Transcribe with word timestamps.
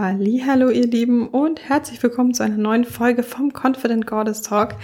Hallo 0.00 0.70
ihr 0.70 0.86
Lieben 0.86 1.26
und 1.26 1.68
herzlich 1.68 2.00
willkommen 2.00 2.32
zu 2.32 2.44
einer 2.44 2.56
neuen 2.56 2.84
Folge 2.84 3.24
vom 3.24 3.52
Confident 3.52 4.06
Goddess 4.06 4.42
Talk. 4.42 4.76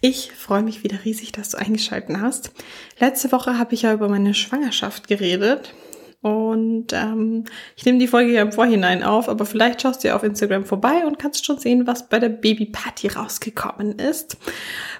Ich 0.00 0.32
freue 0.32 0.64
mich 0.64 0.82
wieder 0.82 1.04
riesig, 1.04 1.30
dass 1.30 1.50
du 1.50 1.58
eingeschaltet 1.58 2.16
hast. 2.20 2.50
Letzte 2.98 3.30
Woche 3.30 3.60
habe 3.60 3.74
ich 3.74 3.82
ja 3.82 3.92
über 3.92 4.08
meine 4.08 4.34
Schwangerschaft 4.34 5.06
geredet 5.06 5.72
und 6.20 6.92
ähm, 6.92 7.44
ich 7.76 7.84
nehme 7.84 7.98
die 7.98 8.08
Folge 8.08 8.32
ja 8.32 8.42
im 8.42 8.50
Vorhinein 8.50 9.04
auf, 9.04 9.28
aber 9.28 9.46
vielleicht 9.46 9.82
schaust 9.82 10.02
du 10.02 10.08
ja 10.08 10.16
auf 10.16 10.24
Instagram 10.24 10.64
vorbei 10.64 11.06
und 11.06 11.20
kannst 11.20 11.46
schon 11.46 11.60
sehen, 11.60 11.86
was 11.86 12.08
bei 12.08 12.18
der 12.18 12.30
Babyparty 12.30 13.06
rausgekommen 13.06 14.00
ist. 14.00 14.36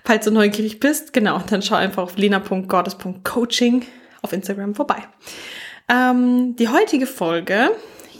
Falls 0.04 0.26
du 0.26 0.30
neugierig 0.30 0.78
bist, 0.78 1.12
genau, 1.12 1.40
dann 1.40 1.62
schau 1.62 1.74
einfach 1.74 2.04
auf 2.04 2.16
lena.goddess.coaching 2.16 3.84
auf 4.22 4.32
Instagram 4.32 4.76
vorbei. 4.76 5.02
Ähm, 5.88 6.54
die 6.54 6.68
heutige 6.68 7.08
Folge 7.08 7.72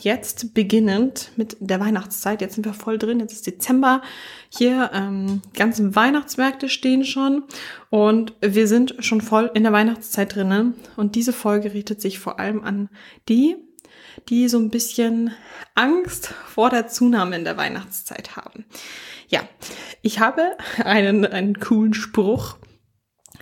jetzt 0.03 0.55
beginnend 0.55 1.31
mit 1.37 1.57
der 1.61 1.81
Weihnachtszeit. 1.81 2.41
Jetzt 2.41 2.55
sind 2.55 2.67
wir 2.67 2.75
voll 2.75 2.99
drin. 2.99 3.21
Jetzt 3.21 3.33
ist 3.33 3.47
Dezember. 3.47 4.03
Hier 4.49 4.91
ähm, 4.93 5.43
ganzen 5.55 5.95
Weihnachtsmärkte 5.97 6.69
stehen 6.69 7.05
schon 7.05 7.45
und 7.91 8.35
wir 8.41 8.69
sind 8.69 8.97
schon 9.01 9.21
voll 9.21 9.51
in 9.55 9.63
der 9.63 9.73
Weihnachtszeit 9.73 10.35
drinnen. 10.35 10.75
Und 10.97 11.15
diese 11.15 11.33
Folge 11.33 11.75
richtet 11.75 12.01
sich 12.01 12.19
vor 12.19 12.39
allem 12.39 12.63
an 12.63 12.89
die, 13.29 13.57
die 14.29 14.49
so 14.49 14.59
ein 14.59 14.71
bisschen 14.71 15.33
Angst 15.75 16.35
vor 16.47 16.71
der 16.71 16.89
Zunahme 16.89 17.37
in 17.37 17.45
der 17.45 17.57
Weihnachtszeit 17.57 18.37
haben. 18.37 18.65
Ja, 19.29 19.41
ich 20.03 20.21
habe 20.21 20.57
einen, 20.85 21.25
einen 21.25 21.59
coolen 21.61 21.95
Spruch. 21.95 22.57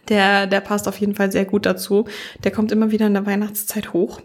Der, 0.09 0.47
der 0.47 0.61
passt 0.61 0.87
auf 0.87 0.99
jeden 0.99 1.15
Fall 1.15 1.33
sehr 1.33 1.47
gut 1.47 1.65
dazu. 1.65 2.07
Der 2.43 2.51
kommt 2.51 2.73
immer 2.73 2.91
wieder 2.91 3.07
in 3.07 3.15
der 3.15 3.27
Weihnachtszeit 3.27 3.93
hoch. 3.93 4.21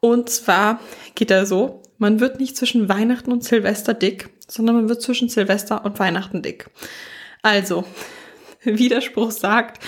Und 0.00 0.28
zwar 0.28 0.80
geht 1.14 1.30
er 1.30 1.46
so, 1.46 1.82
man 1.98 2.20
wird 2.20 2.40
nicht 2.40 2.56
zwischen 2.56 2.88
Weihnachten 2.88 3.32
und 3.32 3.44
Silvester 3.44 3.94
dick, 3.94 4.30
sondern 4.46 4.76
man 4.76 4.88
wird 4.88 5.02
zwischen 5.02 5.28
Silvester 5.28 5.84
und 5.84 5.98
Weihnachten 5.98 6.42
dick. 6.42 6.68
Also, 7.42 7.84
Widerspruch 8.62 9.30
sagt, 9.30 9.82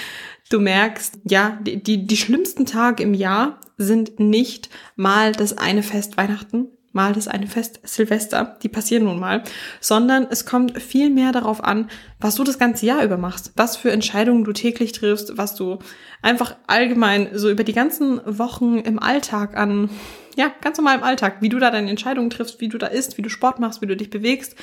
du 0.50 0.60
merkst, 0.60 1.18
ja, 1.24 1.58
die, 1.62 1.82
die, 1.82 2.06
die 2.06 2.16
schlimmsten 2.16 2.66
Tage 2.66 3.02
im 3.02 3.14
Jahr 3.14 3.60
sind 3.76 4.18
nicht 4.18 4.70
mal 4.96 5.32
das 5.32 5.56
eine 5.58 5.82
Fest 5.82 6.16
Weihnachten, 6.16 6.68
mal 6.92 7.12
das 7.12 7.28
eine 7.28 7.46
Fest 7.46 7.80
Silvester, 7.84 8.56
die 8.62 8.68
passieren 8.68 9.04
nun 9.04 9.20
mal, 9.20 9.44
sondern 9.80 10.26
es 10.30 10.46
kommt 10.46 10.80
viel 10.80 11.10
mehr 11.10 11.32
darauf 11.32 11.62
an, 11.62 11.90
was 12.20 12.34
du 12.34 12.44
das 12.44 12.58
ganze 12.58 12.86
Jahr 12.86 13.04
über 13.04 13.18
machst, 13.18 13.52
was 13.56 13.76
für 13.76 13.92
Entscheidungen 13.92 14.44
du 14.44 14.52
täglich 14.52 14.92
triffst, 14.92 15.36
was 15.36 15.54
du 15.54 15.78
einfach 16.22 16.56
allgemein 16.66 17.30
so 17.34 17.50
über 17.50 17.64
die 17.64 17.72
ganzen 17.72 18.20
Wochen 18.24 18.78
im 18.78 18.98
Alltag 18.98 19.56
an, 19.56 19.90
ja, 20.36 20.50
ganz 20.60 20.78
normal 20.78 20.98
im 20.98 21.04
Alltag, 21.04 21.36
wie 21.40 21.48
du 21.48 21.58
da 21.58 21.70
deine 21.70 21.90
Entscheidungen 21.90 22.30
triffst, 22.30 22.60
wie 22.60 22.68
du 22.68 22.78
da 22.78 22.86
isst, 22.86 23.18
wie 23.18 23.22
du 23.22 23.28
Sport 23.28 23.60
machst, 23.60 23.82
wie 23.82 23.86
du 23.86 23.96
dich 23.96 24.10
bewegst, 24.10 24.56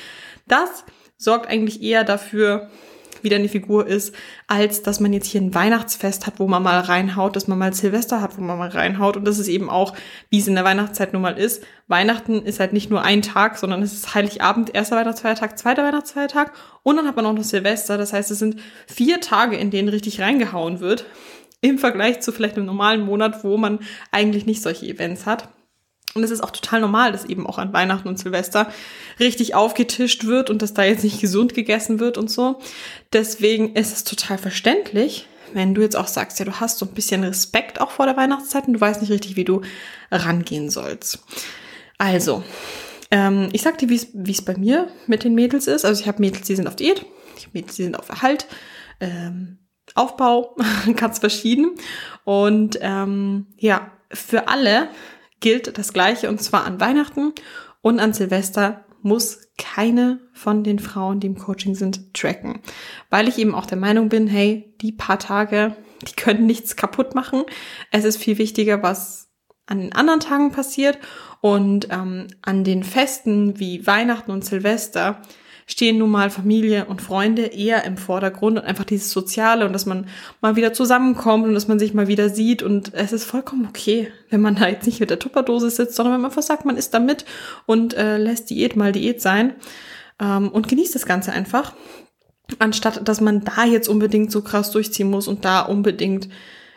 das 0.48 0.84
sorgt 1.16 1.48
eigentlich 1.48 1.82
eher 1.82 2.04
dafür, 2.04 2.70
wieder 3.22 3.36
eine 3.36 3.48
Figur 3.48 3.86
ist, 3.86 4.14
als 4.46 4.82
dass 4.82 5.00
man 5.00 5.12
jetzt 5.12 5.26
hier 5.26 5.40
ein 5.40 5.54
Weihnachtsfest 5.54 6.26
hat, 6.26 6.38
wo 6.38 6.46
man 6.46 6.62
mal 6.62 6.80
reinhaut, 6.80 7.36
dass 7.36 7.48
man 7.48 7.58
mal 7.58 7.72
Silvester 7.72 8.20
hat, 8.20 8.36
wo 8.36 8.42
man 8.42 8.58
mal 8.58 8.68
reinhaut. 8.68 9.16
Und 9.16 9.24
das 9.24 9.38
ist 9.38 9.48
eben 9.48 9.70
auch, 9.70 9.94
wie 10.30 10.38
es 10.38 10.48
in 10.48 10.54
der 10.54 10.64
Weihnachtszeit 10.64 11.12
nun 11.12 11.22
mal 11.22 11.38
ist. 11.38 11.62
Weihnachten 11.88 12.42
ist 12.42 12.60
halt 12.60 12.72
nicht 12.72 12.90
nur 12.90 13.02
ein 13.02 13.22
Tag, 13.22 13.58
sondern 13.58 13.82
es 13.82 13.92
ist 13.92 14.14
Heiligabend, 14.14 14.74
erster 14.74 14.96
Weihnachtsfeiertag, 14.96 15.58
zweiter 15.58 15.84
Weihnachtsfeiertag 15.84 16.52
und 16.82 16.96
dann 16.96 17.06
hat 17.06 17.16
man 17.16 17.26
auch 17.26 17.32
noch 17.32 17.44
Silvester. 17.44 17.98
Das 17.98 18.12
heißt, 18.12 18.30
es 18.30 18.38
sind 18.38 18.60
vier 18.86 19.20
Tage, 19.20 19.56
in 19.56 19.70
denen 19.70 19.88
richtig 19.88 20.20
reingehauen 20.20 20.80
wird. 20.80 21.04
Im 21.60 21.78
Vergleich 21.78 22.20
zu 22.20 22.32
vielleicht 22.32 22.56
einem 22.56 22.66
normalen 22.66 23.00
Monat, 23.00 23.42
wo 23.42 23.56
man 23.56 23.80
eigentlich 24.12 24.46
nicht 24.46 24.62
solche 24.62 24.86
Events 24.86 25.26
hat. 25.26 25.48
Und 26.16 26.24
es 26.24 26.30
ist 26.30 26.42
auch 26.42 26.50
total 26.50 26.80
normal, 26.80 27.12
dass 27.12 27.24
eben 27.24 27.46
auch 27.46 27.58
an 27.58 27.72
Weihnachten 27.72 28.08
und 28.08 28.18
Silvester 28.18 28.70
richtig 29.20 29.54
aufgetischt 29.54 30.24
wird 30.24 30.50
und 30.50 30.62
dass 30.62 30.74
da 30.74 30.84
jetzt 30.84 31.04
nicht 31.04 31.20
gesund 31.20 31.54
gegessen 31.54 32.00
wird 32.00 32.18
und 32.18 32.30
so. 32.30 32.58
Deswegen 33.12 33.74
ist 33.74 33.92
es 33.92 34.04
total 34.04 34.38
verständlich, 34.38 35.28
wenn 35.52 35.74
du 35.74 35.82
jetzt 35.82 35.96
auch 35.96 36.08
sagst, 36.08 36.38
ja, 36.38 36.44
du 36.44 36.60
hast 36.60 36.78
so 36.78 36.86
ein 36.86 36.94
bisschen 36.94 37.22
Respekt 37.22 37.80
auch 37.80 37.90
vor 37.90 38.06
der 38.06 38.16
Weihnachtszeit 38.16 38.66
und 38.66 38.74
du 38.74 38.80
weißt 38.80 39.00
nicht 39.00 39.10
richtig, 39.12 39.36
wie 39.36 39.44
du 39.44 39.62
rangehen 40.10 40.70
sollst. 40.70 41.20
Also, 41.98 42.42
ähm, 43.10 43.48
ich 43.52 43.62
sag 43.62 43.78
dir, 43.78 43.88
wie 43.88 44.30
es 44.30 44.44
bei 44.44 44.56
mir 44.56 44.88
mit 45.06 45.24
den 45.24 45.34
Mädels 45.34 45.66
ist. 45.66 45.84
Also 45.84 46.00
ich 46.00 46.08
habe 46.08 46.20
Mädels, 46.20 46.46
die 46.46 46.56
sind 46.56 46.66
auf 46.66 46.76
Diät, 46.76 47.06
ich 47.36 47.44
habe 47.44 47.52
Mädels, 47.54 47.76
die 47.76 47.84
sind 47.84 47.98
auf 47.98 48.08
Erhalt, 48.08 48.46
ähm, 49.00 49.58
Aufbau, 49.94 50.56
ganz 50.96 51.20
verschieden. 51.20 51.74
Und 52.24 52.78
ähm, 52.80 53.46
ja, 53.58 53.92
für 54.12 54.48
alle 54.48 54.88
gilt 55.40 55.78
das 55.78 55.92
Gleiche 55.92 56.28
und 56.28 56.40
zwar 56.40 56.64
an 56.64 56.80
Weihnachten 56.80 57.32
und 57.82 58.00
an 58.00 58.12
Silvester 58.12 58.84
muss 59.02 59.48
keine 59.56 60.20
von 60.32 60.64
den 60.64 60.78
Frauen, 60.78 61.20
die 61.20 61.28
im 61.28 61.38
Coaching 61.38 61.74
sind, 61.74 62.12
tracken. 62.12 62.60
Weil 63.08 63.28
ich 63.28 63.38
eben 63.38 63.54
auch 63.54 63.66
der 63.66 63.78
Meinung 63.78 64.08
bin, 64.08 64.26
hey, 64.26 64.74
die 64.80 64.92
paar 64.92 65.18
Tage, 65.18 65.76
die 66.02 66.14
können 66.14 66.46
nichts 66.46 66.76
kaputt 66.76 67.14
machen. 67.14 67.44
Es 67.92 68.04
ist 68.04 68.16
viel 68.16 68.38
wichtiger, 68.38 68.82
was 68.82 69.30
an 69.66 69.78
den 69.78 69.92
anderen 69.92 70.20
Tagen 70.20 70.52
passiert 70.52 70.98
und 71.40 71.88
ähm, 71.90 72.28
an 72.42 72.64
den 72.64 72.82
Festen 72.82 73.58
wie 73.58 73.86
Weihnachten 73.86 74.30
und 74.30 74.44
Silvester 74.44 75.22
stehen 75.66 75.98
nun 75.98 76.10
mal 76.10 76.30
Familie 76.30 76.84
und 76.84 77.02
Freunde 77.02 77.42
eher 77.42 77.84
im 77.84 77.96
Vordergrund 77.96 78.58
und 78.58 78.64
einfach 78.64 78.84
dieses 78.84 79.10
Soziale 79.10 79.66
und 79.66 79.72
dass 79.72 79.84
man 79.84 80.06
mal 80.40 80.54
wieder 80.54 80.72
zusammenkommt 80.72 81.44
und 81.44 81.54
dass 81.54 81.66
man 81.66 81.80
sich 81.80 81.92
mal 81.92 82.06
wieder 82.06 82.28
sieht 82.28 82.62
und 82.62 82.94
es 82.94 83.12
ist 83.12 83.24
vollkommen 83.24 83.66
okay, 83.68 84.12
wenn 84.30 84.40
man 84.40 84.54
da 84.60 84.68
jetzt 84.68 84.86
nicht 84.86 85.00
mit 85.00 85.10
der 85.10 85.18
Tupperdose 85.18 85.70
sitzt, 85.70 85.96
sondern 85.96 86.14
wenn 86.14 86.20
man 86.20 86.30
einfach 86.30 86.42
sagt, 86.42 86.64
man 86.64 86.76
ist 86.76 86.94
da 86.94 87.00
mit 87.00 87.24
und 87.66 87.94
äh, 87.94 88.16
lässt 88.16 88.48
Diät 88.50 88.76
mal 88.76 88.92
Diät 88.92 89.20
sein 89.20 89.54
ähm, 90.20 90.48
und 90.48 90.68
genießt 90.68 90.94
das 90.94 91.04
Ganze 91.04 91.32
einfach, 91.32 91.72
anstatt 92.60 93.06
dass 93.08 93.20
man 93.20 93.42
da 93.44 93.64
jetzt 93.64 93.88
unbedingt 93.88 94.30
so 94.30 94.42
krass 94.42 94.70
durchziehen 94.70 95.10
muss 95.10 95.26
und 95.26 95.44
da 95.44 95.62
unbedingt 95.62 96.28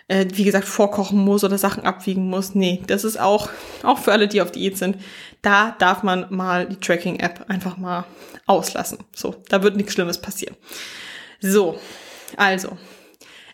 äh, 0.09 0.25
wie 0.33 0.43
gesagt, 0.43 0.65
vorkochen 0.65 1.23
muss 1.23 1.43
oder 1.43 1.57
Sachen 1.57 1.83
abwiegen 1.83 2.29
muss. 2.29 2.55
Nee, 2.55 2.81
das 2.87 3.03
ist 3.03 3.19
auch, 3.19 3.49
auch 3.83 3.99
für 3.99 4.11
alle, 4.11 4.27
die 4.27 4.41
auf 4.41 4.51
Diät 4.51 4.77
sind. 4.77 4.97
Da 5.43 5.75
darf 5.77 6.01
man 6.01 6.25
mal 6.31 6.65
die 6.65 6.77
Tracking-App 6.77 7.45
einfach 7.47 7.77
mal 7.77 8.05
auslassen. 8.49 8.99
So, 9.15 9.35
da 9.47 9.61
wird 9.63 9.77
nichts 9.77 9.93
Schlimmes 9.93 10.19
passieren. 10.19 10.57
So, 11.39 11.79
also, 12.35 12.77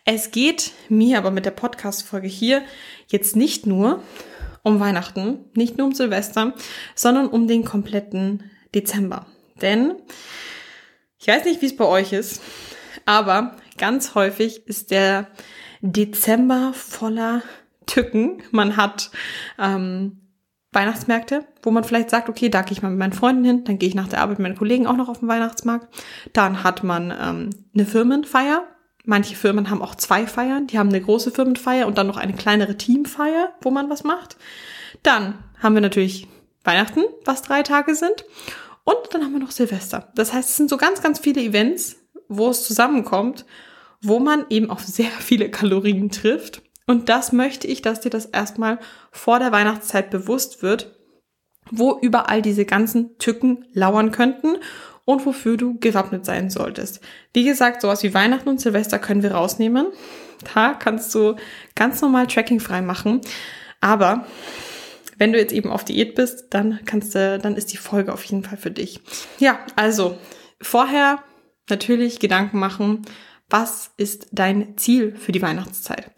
es 0.05 0.31
geht 0.31 0.71
mir 0.89 1.17
aber 1.17 1.31
mit 1.31 1.45
der 1.45 1.51
Podcast-Folge 1.51 2.27
hier 2.27 2.63
jetzt 3.07 3.35
nicht 3.35 3.65
nur 3.65 4.01
um 4.63 4.79
Weihnachten, 4.79 5.45
nicht 5.53 5.77
nur 5.77 5.87
um 5.87 5.93
Silvester, 5.93 6.53
sondern 6.95 7.27
um 7.27 7.47
den 7.47 7.65
kompletten 7.65 8.49
Dezember. 8.73 9.27
Denn 9.61 9.95
ich 11.19 11.27
weiß 11.27 11.45
nicht, 11.45 11.61
wie 11.61 11.67
es 11.67 11.75
bei 11.75 11.85
euch 11.85 12.13
ist, 12.13 12.41
aber 13.05 13.57
ganz 13.77 14.15
häufig 14.15 14.65
ist 14.67 14.91
der 14.91 15.27
Dezember 15.81 16.73
voller 16.73 17.43
Tücken. 17.85 18.41
Man 18.51 18.77
hat 18.77 19.11
ähm, 19.59 20.24
Weihnachtsmärkte, 20.75 21.45
wo 21.63 21.71
man 21.71 21.83
vielleicht 21.83 22.09
sagt, 22.09 22.29
okay, 22.29 22.49
da 22.49 22.61
gehe 22.61 22.73
ich 22.73 22.81
mal 22.81 22.89
mit 22.89 22.99
meinen 22.99 23.13
Freunden 23.13 23.43
hin, 23.43 23.63
dann 23.63 23.79
gehe 23.79 23.89
ich 23.89 23.95
nach 23.95 24.07
der 24.07 24.21
Arbeit 24.21 24.39
mit 24.39 24.49
meinen 24.49 24.57
Kollegen 24.57 24.85
auch 24.85 24.95
noch 24.95 25.09
auf 25.09 25.19
den 25.19 25.27
Weihnachtsmarkt. 25.27 25.87
Dann 26.33 26.63
hat 26.63 26.83
man 26.83 27.11
ähm, 27.11 27.49
eine 27.73 27.85
Firmenfeier. 27.85 28.67
Manche 29.05 29.35
Firmen 29.35 29.69
haben 29.69 29.81
auch 29.81 29.95
zwei 29.95 30.27
Feiern. 30.27 30.67
Die 30.67 30.77
haben 30.77 30.89
eine 30.89 31.01
große 31.01 31.31
Firmenfeier 31.31 31.87
und 31.87 31.97
dann 31.97 32.07
noch 32.07 32.17
eine 32.17 32.33
kleinere 32.33 32.77
Teamfeier, 32.77 33.53
wo 33.61 33.71
man 33.71 33.89
was 33.89 34.03
macht. 34.03 34.37
Dann 35.03 35.35
haben 35.61 35.75
wir 35.75 35.81
natürlich 35.81 36.27
Weihnachten, 36.63 37.03
was 37.23 37.41
drei 37.41 37.63
Tage 37.63 37.95
sind. 37.95 38.25
Und 38.83 38.97
dann 39.11 39.23
haben 39.23 39.33
wir 39.33 39.39
noch 39.39 39.51
Silvester. 39.51 40.11
Das 40.15 40.33
heißt, 40.33 40.49
es 40.49 40.57
sind 40.57 40.69
so 40.69 40.77
ganz, 40.77 41.01
ganz 41.01 41.19
viele 41.19 41.41
Events, 41.41 41.97
wo 42.27 42.49
es 42.49 42.65
zusammenkommt, 42.65 43.45
wo 44.01 44.19
man 44.19 44.45
eben 44.49 44.69
auf 44.69 44.81
sehr 44.81 45.09
viele 45.09 45.49
Kalorien 45.49 46.09
trifft 46.09 46.61
und 46.87 47.09
das 47.09 47.31
möchte 47.31 47.67
ich, 47.67 47.81
dass 47.81 48.01
dir 48.01 48.09
das 48.09 48.25
erstmal 48.25 48.79
vor 49.11 49.39
der 49.39 49.51
Weihnachtszeit 49.51 50.09
bewusst 50.09 50.61
wird, 50.61 50.95
wo 51.71 51.97
überall 51.99 52.41
diese 52.41 52.65
ganzen 52.65 53.17
Tücken 53.17 53.65
lauern 53.73 54.11
könnten 54.11 54.57
und 55.03 55.25
wofür 55.25 55.57
du 55.57 55.79
gewappnet 55.79 56.25
sein 56.25 56.49
solltest. 56.49 57.01
Wie 57.33 57.43
gesagt, 57.43 57.81
sowas 57.81 58.03
wie 58.03 58.13
Weihnachten 58.13 58.49
und 58.49 58.61
Silvester 58.61 58.99
können 58.99 59.23
wir 59.23 59.31
rausnehmen. 59.31 59.87
Da 60.53 60.73
kannst 60.73 61.13
du 61.15 61.35
ganz 61.75 62.01
normal 62.01 62.27
Tracking 62.27 62.59
frei 62.59 62.81
machen. 62.81 63.21
Aber 63.81 64.25
wenn 65.17 65.31
du 65.31 65.39
jetzt 65.39 65.53
eben 65.53 65.69
auf 65.69 65.85
Diät 65.85 66.15
bist, 66.15 66.47
dann 66.51 66.79
kannst 66.85 67.15
du, 67.15 67.39
dann 67.39 67.55
ist 67.55 67.71
die 67.71 67.77
Folge 67.77 68.13
auf 68.13 68.23
jeden 68.23 68.43
Fall 68.43 68.57
für 68.57 68.71
dich. 68.71 68.99
Ja, 69.39 69.59
also 69.75 70.17
vorher 70.61 71.23
natürlich 71.69 72.19
Gedanken 72.19 72.59
machen, 72.59 73.03
was 73.49 73.91
ist 73.97 74.27
dein 74.31 74.77
Ziel 74.77 75.15
für 75.15 75.31
die 75.31 75.41
Weihnachtszeit? 75.41 76.11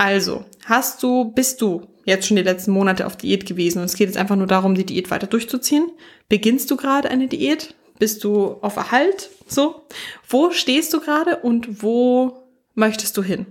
Also, 0.00 0.46
hast 0.64 1.02
du, 1.02 1.24
bist 1.30 1.60
du 1.60 1.86
jetzt 2.06 2.26
schon 2.26 2.38
die 2.38 2.42
letzten 2.42 2.70
Monate 2.70 3.04
auf 3.04 3.18
Diät 3.18 3.44
gewesen 3.44 3.80
und 3.80 3.84
es 3.84 3.96
geht 3.96 4.08
jetzt 4.08 4.16
einfach 4.16 4.34
nur 4.34 4.46
darum, 4.46 4.74
die 4.74 4.86
Diät 4.86 5.10
weiter 5.10 5.26
durchzuziehen? 5.26 5.90
Beginnst 6.30 6.70
du 6.70 6.76
gerade 6.78 7.10
eine 7.10 7.28
Diät? 7.28 7.74
Bist 7.98 8.24
du 8.24 8.56
auf 8.62 8.76
Erhalt? 8.76 9.28
So? 9.46 9.82
Wo 10.26 10.52
stehst 10.52 10.94
du 10.94 11.00
gerade 11.00 11.36
und 11.40 11.82
wo 11.82 12.44
möchtest 12.74 13.14
du 13.18 13.22
hin? 13.22 13.44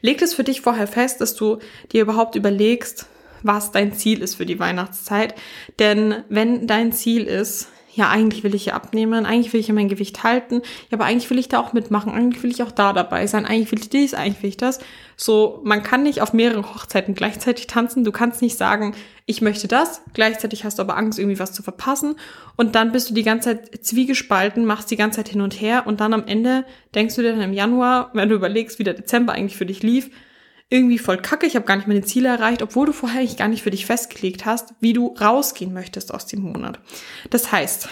Leg 0.00 0.20
es 0.20 0.34
für 0.34 0.42
dich 0.42 0.62
vorher 0.62 0.88
fest, 0.88 1.20
dass 1.20 1.36
du 1.36 1.60
dir 1.92 2.02
überhaupt 2.02 2.34
überlegst, 2.34 3.06
was 3.44 3.70
dein 3.70 3.92
Ziel 3.92 4.22
ist 4.22 4.34
für 4.34 4.46
die 4.46 4.58
Weihnachtszeit. 4.58 5.36
Denn 5.78 6.24
wenn 6.28 6.66
dein 6.66 6.90
Ziel 6.90 7.22
ist, 7.22 7.68
ja, 7.94 8.08
eigentlich 8.08 8.44
will 8.44 8.54
ich 8.54 8.66
ja 8.66 8.74
abnehmen, 8.74 9.26
eigentlich 9.26 9.52
will 9.52 9.60
ich 9.60 9.68
ja 9.68 9.74
mein 9.74 9.88
Gewicht 9.88 10.22
halten, 10.22 10.62
ja, 10.90 10.92
aber 10.92 11.04
eigentlich 11.04 11.28
will 11.30 11.38
ich 11.38 11.48
da 11.48 11.58
auch 11.58 11.72
mitmachen, 11.72 12.12
eigentlich 12.12 12.42
will 12.42 12.50
ich 12.50 12.62
auch 12.62 12.70
da 12.70 12.92
dabei 12.92 13.26
sein, 13.26 13.46
eigentlich 13.46 13.72
will 13.72 13.80
ich 13.80 13.90
dies, 13.90 14.14
eigentlich 14.14 14.42
will 14.42 14.50
ich 14.50 14.56
das. 14.56 14.78
So, 15.16 15.60
man 15.64 15.82
kann 15.82 16.02
nicht 16.02 16.22
auf 16.22 16.32
mehreren 16.32 16.64
Hochzeiten 16.64 17.14
gleichzeitig 17.14 17.66
tanzen. 17.66 18.04
Du 18.04 18.12
kannst 18.12 18.40
nicht 18.40 18.56
sagen, 18.56 18.94
ich 19.26 19.42
möchte 19.42 19.68
das, 19.68 20.02
gleichzeitig 20.14 20.64
hast 20.64 20.78
du 20.78 20.82
aber 20.82 20.96
Angst, 20.96 21.18
irgendwie 21.18 21.38
was 21.38 21.52
zu 21.52 21.62
verpassen 21.62 22.16
und 22.56 22.74
dann 22.74 22.92
bist 22.92 23.10
du 23.10 23.14
die 23.14 23.22
ganze 23.22 23.50
Zeit 23.50 23.84
zwiegespalten, 23.84 24.64
machst 24.64 24.90
die 24.90 24.96
ganze 24.96 25.18
Zeit 25.18 25.28
hin 25.28 25.40
und 25.40 25.60
her 25.60 25.86
und 25.86 26.00
dann 26.00 26.14
am 26.14 26.26
Ende 26.26 26.64
denkst 26.94 27.16
du 27.16 27.22
dir 27.22 27.32
dann 27.32 27.42
im 27.42 27.52
Januar, 27.52 28.10
wenn 28.14 28.28
du 28.28 28.34
überlegst, 28.34 28.78
wie 28.78 28.84
der 28.84 28.94
Dezember 28.94 29.32
eigentlich 29.32 29.56
für 29.56 29.66
dich 29.66 29.82
lief, 29.82 30.10
irgendwie 30.70 30.98
voll 30.98 31.18
kacke, 31.18 31.46
ich 31.46 31.56
habe 31.56 31.66
gar 31.66 31.76
nicht 31.76 31.88
meine 31.88 32.02
Ziele 32.02 32.28
erreicht, 32.28 32.62
obwohl 32.62 32.86
du 32.86 32.92
vorher 32.92 33.20
eigentlich 33.20 33.36
gar 33.36 33.48
nicht 33.48 33.62
für 33.62 33.72
dich 33.72 33.86
festgelegt 33.86 34.46
hast, 34.46 34.72
wie 34.80 34.92
du 34.92 35.14
rausgehen 35.20 35.72
möchtest 35.72 36.14
aus 36.14 36.26
dem 36.26 36.42
Monat. 36.42 36.78
Das 37.28 37.50
heißt, 37.50 37.88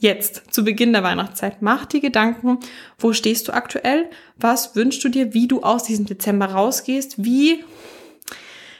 jetzt 0.00 0.42
zu 0.52 0.64
Beginn 0.64 0.92
der 0.92 1.04
Weihnachtszeit, 1.04 1.62
mach 1.62 1.86
dir 1.86 2.00
Gedanken, 2.00 2.58
wo 2.98 3.12
stehst 3.12 3.46
du 3.46 3.52
aktuell, 3.52 4.10
was 4.36 4.74
wünschst 4.74 5.04
du 5.04 5.08
dir, 5.08 5.34
wie 5.34 5.46
du 5.46 5.62
aus 5.62 5.84
diesem 5.84 6.06
Dezember 6.06 6.46
rausgehst, 6.46 7.24
wie, 7.24 7.64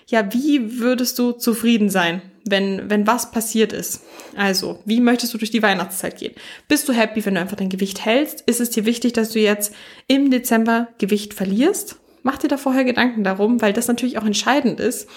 ja, 0.08 0.32
wie 0.32 0.80
würdest 0.80 1.16
du 1.20 1.30
zufrieden 1.30 1.88
sein, 1.88 2.22
wenn, 2.44 2.90
wenn 2.90 3.06
was 3.06 3.30
passiert 3.30 3.72
ist? 3.72 4.02
Also, 4.36 4.80
wie 4.84 5.00
möchtest 5.00 5.32
du 5.34 5.38
durch 5.38 5.50
die 5.52 5.62
Weihnachtszeit 5.62 6.18
gehen? 6.18 6.34
Bist 6.66 6.88
du 6.88 6.92
happy, 6.92 7.24
wenn 7.24 7.34
du 7.34 7.40
einfach 7.40 7.56
dein 7.56 7.70
Gewicht 7.70 8.04
hältst? 8.04 8.42
Ist 8.42 8.60
es 8.60 8.70
dir 8.70 8.84
wichtig, 8.86 9.12
dass 9.12 9.30
du 9.30 9.38
jetzt 9.38 9.72
im 10.08 10.32
Dezember 10.32 10.88
Gewicht 10.98 11.32
verlierst? 11.32 11.96
Mach 12.26 12.38
dir 12.38 12.48
da 12.48 12.56
vorher 12.56 12.82
Gedanken 12.82 13.22
darum, 13.22 13.62
weil 13.62 13.72
das 13.72 13.86
natürlich 13.86 14.18
auch 14.18 14.24
entscheidend 14.24 14.80
ist, 14.80 15.08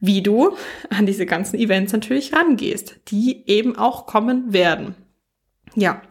wie 0.00 0.20
du 0.20 0.54
an 0.90 1.06
diese 1.06 1.24
ganzen 1.24 1.58
Events 1.58 1.94
natürlich 1.94 2.34
rangehst, 2.34 2.96
die 3.08 3.48
eben 3.48 3.74
auch 3.74 4.04
kommen 4.04 4.52
werden. 4.52 4.94
Ja. 5.74 6.02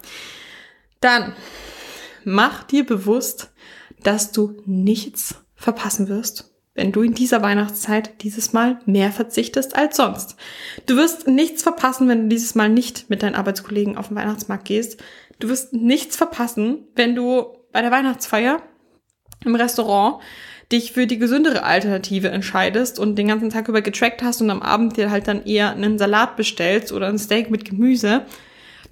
Dann 1.00 1.36
mach 2.24 2.64
dir 2.64 2.88
bewusst, 2.88 3.54
dass 4.02 4.32
du 4.32 4.60
nichts 4.66 5.36
verpassen 5.54 6.08
wirst, 6.08 6.52
wenn 6.74 6.92
du 6.92 7.04
in 7.04 7.14
dieser 7.14 7.44
Weihnachtszeit 7.44 8.24
dieses 8.24 8.52
Mal 8.52 8.80
mehr 8.88 9.12
verzichtest 9.12 9.76
als 9.76 9.98
sonst. 9.98 10.38
Du 10.88 10.96
wirst 10.96 11.28
nichts 11.28 11.62
verpassen, 11.62 12.08
wenn 12.08 12.24
du 12.24 12.30
dieses 12.30 12.56
Mal 12.56 12.70
nicht 12.70 13.12
mit 13.12 13.22
deinen 13.22 13.36
Arbeitskollegen 13.36 13.96
auf 13.96 14.08
den 14.08 14.18
Weihnachtsmarkt 14.18 14.66
gehst. 14.66 15.04
Du 15.38 15.50
wirst 15.50 15.74
nichts 15.74 16.16
verpassen, 16.16 16.88
wenn 16.96 17.14
du 17.14 17.46
bei 17.72 17.84
der 17.84 17.92
Weihnachtsfeier 17.92 18.64
im 19.46 19.56
Restaurant 19.56 20.22
dich 20.72 20.94
für 20.94 21.08
die 21.08 21.20
gesündere 21.20 21.64
Alternative 21.64 22.30
entscheidest 22.30 22.98
und 22.98 23.16
den 23.16 23.28
ganzen 23.28 23.50
Tag 23.50 23.68
über 23.68 23.82
getrackt 23.82 24.24
hast 24.24 24.42
und 24.42 24.50
am 24.50 24.62
Abend 24.62 24.98
dir 24.98 25.12
halt 25.12 25.28
dann 25.28 25.46
eher 25.46 25.72
einen 25.72 25.98
Salat 25.98 26.38
bestellst 26.38 26.94
oder 26.94 27.08
ein 27.08 27.20
Steak 27.20 27.52
mit 27.52 27.66
Gemüse, 27.66 28.26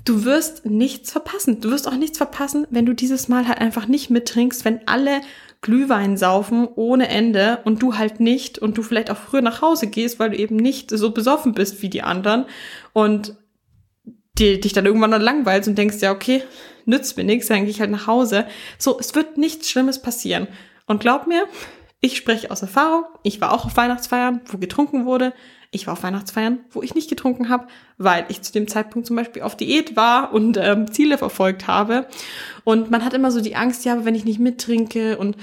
du 0.03 0.25
wirst 0.25 0.65
nichts 0.65 1.11
verpassen. 1.11 1.61
Du 1.61 1.71
wirst 1.71 1.87
auch 1.87 1.95
nichts 1.95 2.17
verpassen, 2.17 2.67
wenn 2.69 2.85
du 2.85 2.93
dieses 2.93 3.27
Mal 3.27 3.47
halt 3.47 3.59
einfach 3.59 3.87
nicht 3.87 4.09
mittrinkst, 4.09 4.65
wenn 4.65 4.87
alle 4.87 5.21
Glühwein 5.61 6.17
saufen 6.17 6.67
ohne 6.75 7.09
Ende 7.09 7.59
und 7.65 7.81
du 7.81 7.97
halt 7.97 8.19
nicht 8.19 8.59
und 8.59 8.77
du 8.77 8.81
vielleicht 8.81 9.11
auch 9.11 9.17
früher 9.17 9.41
nach 9.41 9.61
Hause 9.61 9.87
gehst, 9.87 10.19
weil 10.19 10.31
du 10.31 10.37
eben 10.37 10.55
nicht 10.55 10.89
so 10.89 11.11
besoffen 11.11 11.53
bist 11.53 11.81
wie 11.81 11.89
die 11.89 12.01
anderen 12.01 12.45
und 12.93 13.35
die, 14.37 14.59
dich 14.59 14.71
dann 14.71 14.85
irgendwann 14.85 15.11
dann 15.11 15.21
langweilst 15.21 15.67
und 15.67 15.77
denkst, 15.77 15.97
ja, 15.99 16.11
okay, 16.11 16.43
nützt 16.89 17.15
mir 17.17 17.23
nichts, 17.23 17.47
dann 17.47 17.61
gehe 17.61 17.69
ich 17.69 17.79
halt 17.79 17.91
nach 17.91 18.07
Hause. 18.07 18.45
So, 18.77 18.99
es 18.99 19.15
wird 19.15 19.37
nichts 19.37 19.69
Schlimmes 19.69 20.01
passieren. 20.01 20.47
Und 20.85 20.99
glaub 20.99 21.27
mir, 21.27 21.45
ich 22.01 22.17
spreche 22.17 22.51
aus 22.51 22.61
Erfahrung. 22.61 23.03
Ich 23.23 23.41
war 23.41 23.53
auch 23.53 23.65
auf 23.65 23.77
Weihnachtsfeiern, 23.77 24.41
wo 24.45 24.57
getrunken 24.57 25.05
wurde. 25.05 25.33
Ich 25.71 25.85
war 25.85 25.93
auf 25.93 26.03
Weihnachtsfeiern, 26.03 26.59
wo 26.71 26.81
ich 26.81 26.95
nicht 26.95 27.09
getrunken 27.09 27.49
habe, 27.49 27.67
weil 27.97 28.25
ich 28.29 28.41
zu 28.41 28.51
dem 28.51 28.67
Zeitpunkt 28.67 29.07
zum 29.07 29.15
Beispiel 29.15 29.43
auf 29.43 29.55
Diät 29.55 29.95
war 29.95 30.33
und 30.33 30.57
ähm, 30.57 30.91
Ziele 30.91 31.17
verfolgt 31.17 31.67
habe. 31.67 32.07
Und 32.63 32.89
man 32.89 33.05
hat 33.05 33.13
immer 33.13 33.31
so 33.31 33.39
die 33.39 33.55
Angst, 33.55 33.85
ja, 33.85 34.03
wenn 34.03 34.15
ich 34.15 34.25
nicht 34.25 34.39
mittrinke 34.39 35.17
und 35.17 35.37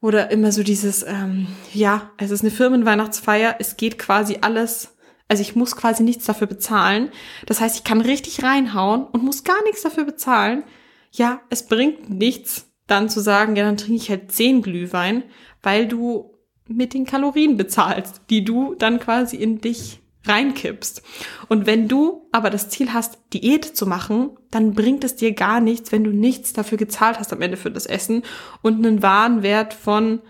oder 0.00 0.30
immer 0.30 0.52
so 0.52 0.62
dieses, 0.62 1.02
ähm, 1.02 1.48
ja, 1.72 2.10
es 2.18 2.30
ist 2.30 2.42
eine 2.42 2.50
Firmenweihnachtsfeier, 2.50 3.56
es 3.58 3.76
geht 3.76 3.98
quasi 3.98 4.38
alles, 4.40 4.95
also 5.28 5.40
ich 5.40 5.56
muss 5.56 5.76
quasi 5.76 6.02
nichts 6.02 6.24
dafür 6.24 6.46
bezahlen. 6.46 7.10
Das 7.46 7.60
heißt, 7.60 7.76
ich 7.76 7.84
kann 7.84 8.00
richtig 8.00 8.42
reinhauen 8.42 9.04
und 9.04 9.24
muss 9.24 9.44
gar 9.44 9.62
nichts 9.64 9.82
dafür 9.82 10.04
bezahlen. 10.04 10.64
Ja, 11.10 11.40
es 11.50 11.66
bringt 11.66 12.10
nichts, 12.10 12.70
dann 12.86 13.08
zu 13.08 13.20
sagen, 13.20 13.56
ja, 13.56 13.64
dann 13.64 13.76
trinke 13.76 13.96
ich 13.96 14.10
halt 14.10 14.30
zehn 14.30 14.62
Glühwein, 14.62 15.24
weil 15.62 15.88
du 15.88 16.34
mit 16.68 16.94
den 16.94 17.06
Kalorien 17.06 17.56
bezahlst, 17.56 18.22
die 18.30 18.44
du 18.44 18.74
dann 18.74 19.00
quasi 19.00 19.36
in 19.36 19.60
dich 19.60 20.00
reinkippst. 20.24 21.02
Und 21.48 21.66
wenn 21.66 21.88
du 21.88 22.28
aber 22.32 22.50
das 22.50 22.68
Ziel 22.68 22.92
hast, 22.92 23.18
Diät 23.32 23.64
zu 23.64 23.86
machen, 23.86 24.30
dann 24.50 24.74
bringt 24.74 25.04
es 25.04 25.16
dir 25.16 25.32
gar 25.32 25.60
nichts, 25.60 25.92
wenn 25.92 26.04
du 26.04 26.10
nichts 26.10 26.52
dafür 26.52 26.78
gezahlt 26.78 27.18
hast 27.18 27.32
am 27.32 27.42
Ende 27.42 27.56
für 27.56 27.70
das 27.70 27.86
Essen 27.86 28.22
und 28.62 28.84
einen 28.84 29.02
Warenwert 29.02 29.74
von, 29.74 30.20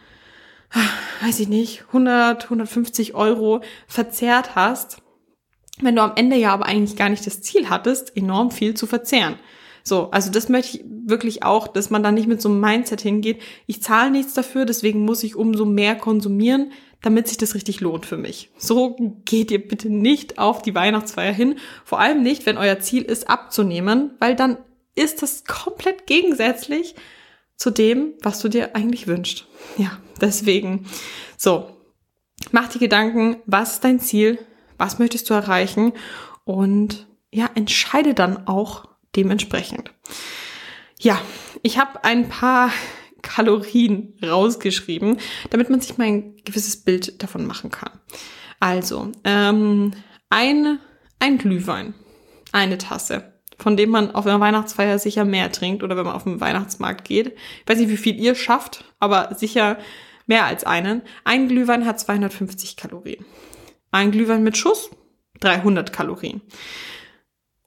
weiß 1.23 1.41
ich 1.41 1.49
nicht, 1.49 1.85
100, 1.89 2.45
150 2.45 3.15
Euro 3.15 3.61
verzehrt 3.87 4.55
hast, 4.55 4.99
wenn 5.81 5.97
du 5.97 6.03
am 6.03 6.13
Ende 6.17 6.37
ja 6.37 6.53
aber 6.53 6.67
eigentlich 6.67 6.97
gar 6.97 7.09
nicht 7.09 7.27
das 7.27 7.43
Ziel 7.43 7.69
hattest, 7.69 8.17
enorm 8.17 8.51
viel 8.51 8.75
zu 8.75 8.87
verzehren. 8.87 9.37
So, 9.83 10.11
also 10.11 10.33
das 10.33 10.49
möchte 10.49 10.79
ich 10.79 10.85
wirklich 10.89 11.45
auch, 11.45 11.69
dass 11.69 11.91
man 11.91 12.03
da 12.03 12.11
nicht 12.11 12.27
mit 12.27 12.43
so 12.43 12.49
einem 12.49 12.61
Mindset 12.61 13.01
hingeht. 13.01 13.41
Ich 13.67 13.83
zahle 13.83 14.11
nichts 14.11 14.35
dafür, 14.35 14.65
deswegen 14.65 15.05
muss 15.05 15.23
ich 15.23 15.37
umso 15.37 15.65
mehr 15.65 15.95
konsumieren, 15.95 16.73
damit 17.03 17.29
sich 17.29 17.39
das 17.39 17.55
richtig 17.55 17.81
lohnt 17.81 18.05
für 18.05 18.17
mich. 18.17 18.51
So 18.59 18.97
geht 19.25 19.53
ihr 19.53 19.65
bitte 19.65 19.89
nicht 19.89 20.39
auf 20.39 20.61
die 20.61 20.75
Weihnachtsfeier 20.75 21.33
hin. 21.33 21.57
Vor 21.85 22.01
allem 22.01 22.23
nicht, 22.23 22.47
wenn 22.47 22.59
euer 22.59 22.81
Ziel 22.81 23.03
ist, 23.03 23.31
abzunehmen, 23.31 24.15
weil 24.19 24.35
dann 24.35 24.57
ist 24.97 25.23
das 25.23 25.45
komplett 25.45 26.07
gegensätzlich 26.07 26.97
zu 27.57 27.71
dem, 27.71 28.15
was 28.23 28.41
du 28.41 28.49
dir 28.49 28.77
eigentlich 28.77 29.07
wünschst. 29.07 29.47
Ja, 29.77 29.99
deswegen. 30.21 30.87
So, 31.37 31.71
mach 32.53 32.69
dir 32.69 32.79
Gedanken, 32.79 33.37
was 33.47 33.75
ist 33.75 33.85
dein 33.85 34.01
Ziel? 34.01 34.39
Was 34.79 34.99
möchtest 34.99 35.29
du 35.31 35.35
erreichen? 35.35 35.93
Und 36.45 37.07
ja, 37.33 37.51
entscheide 37.55 38.15
dann 38.15 38.47
auch 38.47 38.89
dementsprechend. 39.17 39.91
Ja, 40.99 41.21
ich 41.63 41.79
habe 41.79 42.05
ein 42.05 42.29
paar 42.29 42.71
Kalorien 43.23 44.15
rausgeschrieben, 44.23 45.19
damit 45.51 45.69
man 45.71 45.81
sich 45.81 45.99
mal 45.99 46.05
ein 46.05 46.37
gewisses 46.45 46.85
Bild 46.85 47.23
davon 47.23 47.47
machen 47.47 47.71
kann. 47.71 47.91
Also, 48.61 49.13
ähm, 49.25 49.93
ein, 50.31 50.79
ein 51.19 51.39
Glühwein, 51.39 51.95
eine 52.53 52.79
Tasse, 52.79 53.36
von 53.59 53.77
dem 53.77 53.91
man 53.91 54.11
auf 54.11 54.27
einer 54.27 54.41
Weihnachtsfeier 54.41 54.99
sicher 54.99 55.25
mehr 55.25 55.51
trinkt 55.53 55.83
oder 55.83 55.97
wenn 55.97 56.05
man 56.05 56.15
auf 56.15 56.25
den 56.25 56.41
Weihnachtsmarkt 56.41 57.05
geht. 57.05 57.29
Ich 57.29 57.69
weiß 57.69 57.79
nicht, 57.79 57.91
wie 57.91 57.97
viel 57.97 58.21
ihr 58.21 58.35
schafft, 58.35 58.85
aber 58.99 59.35
sicher 59.35 59.79
mehr 60.27 60.45
als 60.45 60.65
einen. 60.65 61.03
Ein 61.25 61.49
Glühwein 61.49 61.87
hat 61.87 62.01
250 62.01 62.77
Kalorien. 62.77 63.25
Ein 63.91 64.11
Glühwein 64.11 64.43
mit 64.43 64.57
Schuss 64.57 64.91
300 65.41 65.93
Kalorien. 65.93 66.43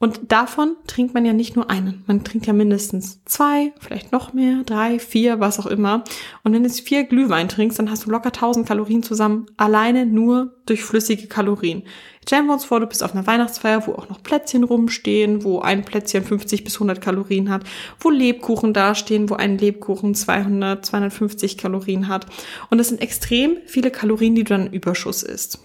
Und 0.02 0.32
davon 0.32 0.78
trinkt 0.88 1.14
man 1.14 1.26
ja 1.26 1.34
nicht 1.34 1.58
nur 1.58 1.70
einen. 1.70 2.06
Man 2.08 2.24
trinkt 2.24 2.48
ja 2.48 2.54
mindestens 2.54 3.22
zwei, 3.26 3.74
vielleicht 3.82 4.14
noch 4.14 4.32
mehr, 4.32 4.64
drei, 4.66 4.98
vier, 4.98 5.42
was 5.42 5.60
auch 5.60 5.66
immer. 5.66 6.06
Und 6.42 6.54
wenn 6.54 6.64
du 6.64 6.70
vier 6.70 7.04
Glühwein 7.04 7.50
trinkst, 7.50 7.80
dann 7.80 7.92
hast 7.92 8.06
du 8.06 8.10
locker 8.10 8.28
1000 8.28 8.66
Kalorien 8.66 9.04
zusammen, 9.04 9.48
alleine 9.58 10.06
nur 10.06 10.54
durch 10.66 10.86
flüssige 10.86 11.28
Kalorien. 11.28 11.84
Stellen 12.26 12.46
wir 12.46 12.54
uns 12.54 12.64
vor, 12.64 12.80
du 12.80 12.88
bist 12.88 13.04
auf 13.04 13.14
einer 13.14 13.28
Weihnachtsfeier, 13.28 13.88
wo 13.88 13.92
auch 13.92 14.08
noch 14.08 14.24
Plätzchen 14.24 14.64
rumstehen, 14.64 15.44
wo 15.44 15.60
ein 15.60 15.84
Plätzchen 15.84 16.24
50 16.24 16.64
bis 16.64 16.76
100 16.76 17.02
Kalorien 17.02 17.50
hat, 17.50 17.64
wo 18.00 18.10
Lebkuchen 18.10 18.74
dastehen, 18.74 19.30
wo 19.30 19.34
ein 19.34 19.58
Lebkuchen 19.58 20.16
200, 20.16 20.86
250 20.86 21.58
Kalorien 21.58 22.08
hat. 22.08 22.26
Und 22.70 22.78
das 22.78 22.88
sind 22.88 23.02
extrem 23.02 23.58
viele 23.66 23.92
Kalorien, 23.92 24.34
die 24.34 24.46
du 24.46 24.54
dann 24.54 24.72
Überschuss 24.72 25.24
isst. 25.24 25.60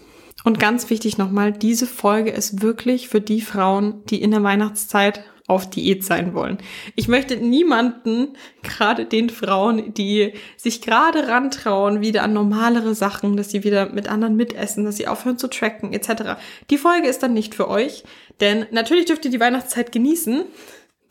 Und 0.45 0.59
ganz 0.59 0.91
wichtig 0.91 1.17
nochmal, 1.17 1.51
diese 1.51 1.87
Folge 1.87 2.29
ist 2.29 2.61
wirklich 2.61 3.09
für 3.09 3.19
die 3.19 3.41
Frauen, 3.41 4.03
die 4.05 4.21
in 4.21 4.29
der 4.29 4.43
Weihnachtszeit 4.43 5.25
auf 5.47 5.67
Diät 5.67 6.03
sein 6.03 6.35
wollen. 6.35 6.59
Ich 6.95 7.07
möchte 7.07 7.35
niemanden, 7.37 8.37
gerade 8.61 9.05
den 9.05 9.31
Frauen, 9.31 9.95
die 9.95 10.33
sich 10.55 10.81
gerade 10.81 11.27
rantrauen, 11.27 12.01
wieder 12.01 12.21
an 12.21 12.33
normalere 12.33 12.93
Sachen, 12.93 13.35
dass 13.37 13.49
sie 13.49 13.63
wieder 13.63 13.89
mit 13.89 14.07
anderen 14.07 14.35
mitessen, 14.35 14.85
dass 14.85 14.97
sie 14.97 15.07
aufhören 15.07 15.39
zu 15.39 15.47
tracken, 15.47 15.93
etc. 15.93 16.39
Die 16.69 16.77
Folge 16.77 17.07
ist 17.07 17.23
dann 17.23 17.33
nicht 17.33 17.55
für 17.55 17.67
euch, 17.67 18.03
denn 18.39 18.67
natürlich 18.69 19.05
dürft 19.05 19.25
ihr 19.25 19.31
die 19.31 19.39
Weihnachtszeit 19.39 19.91
genießen, 19.91 20.43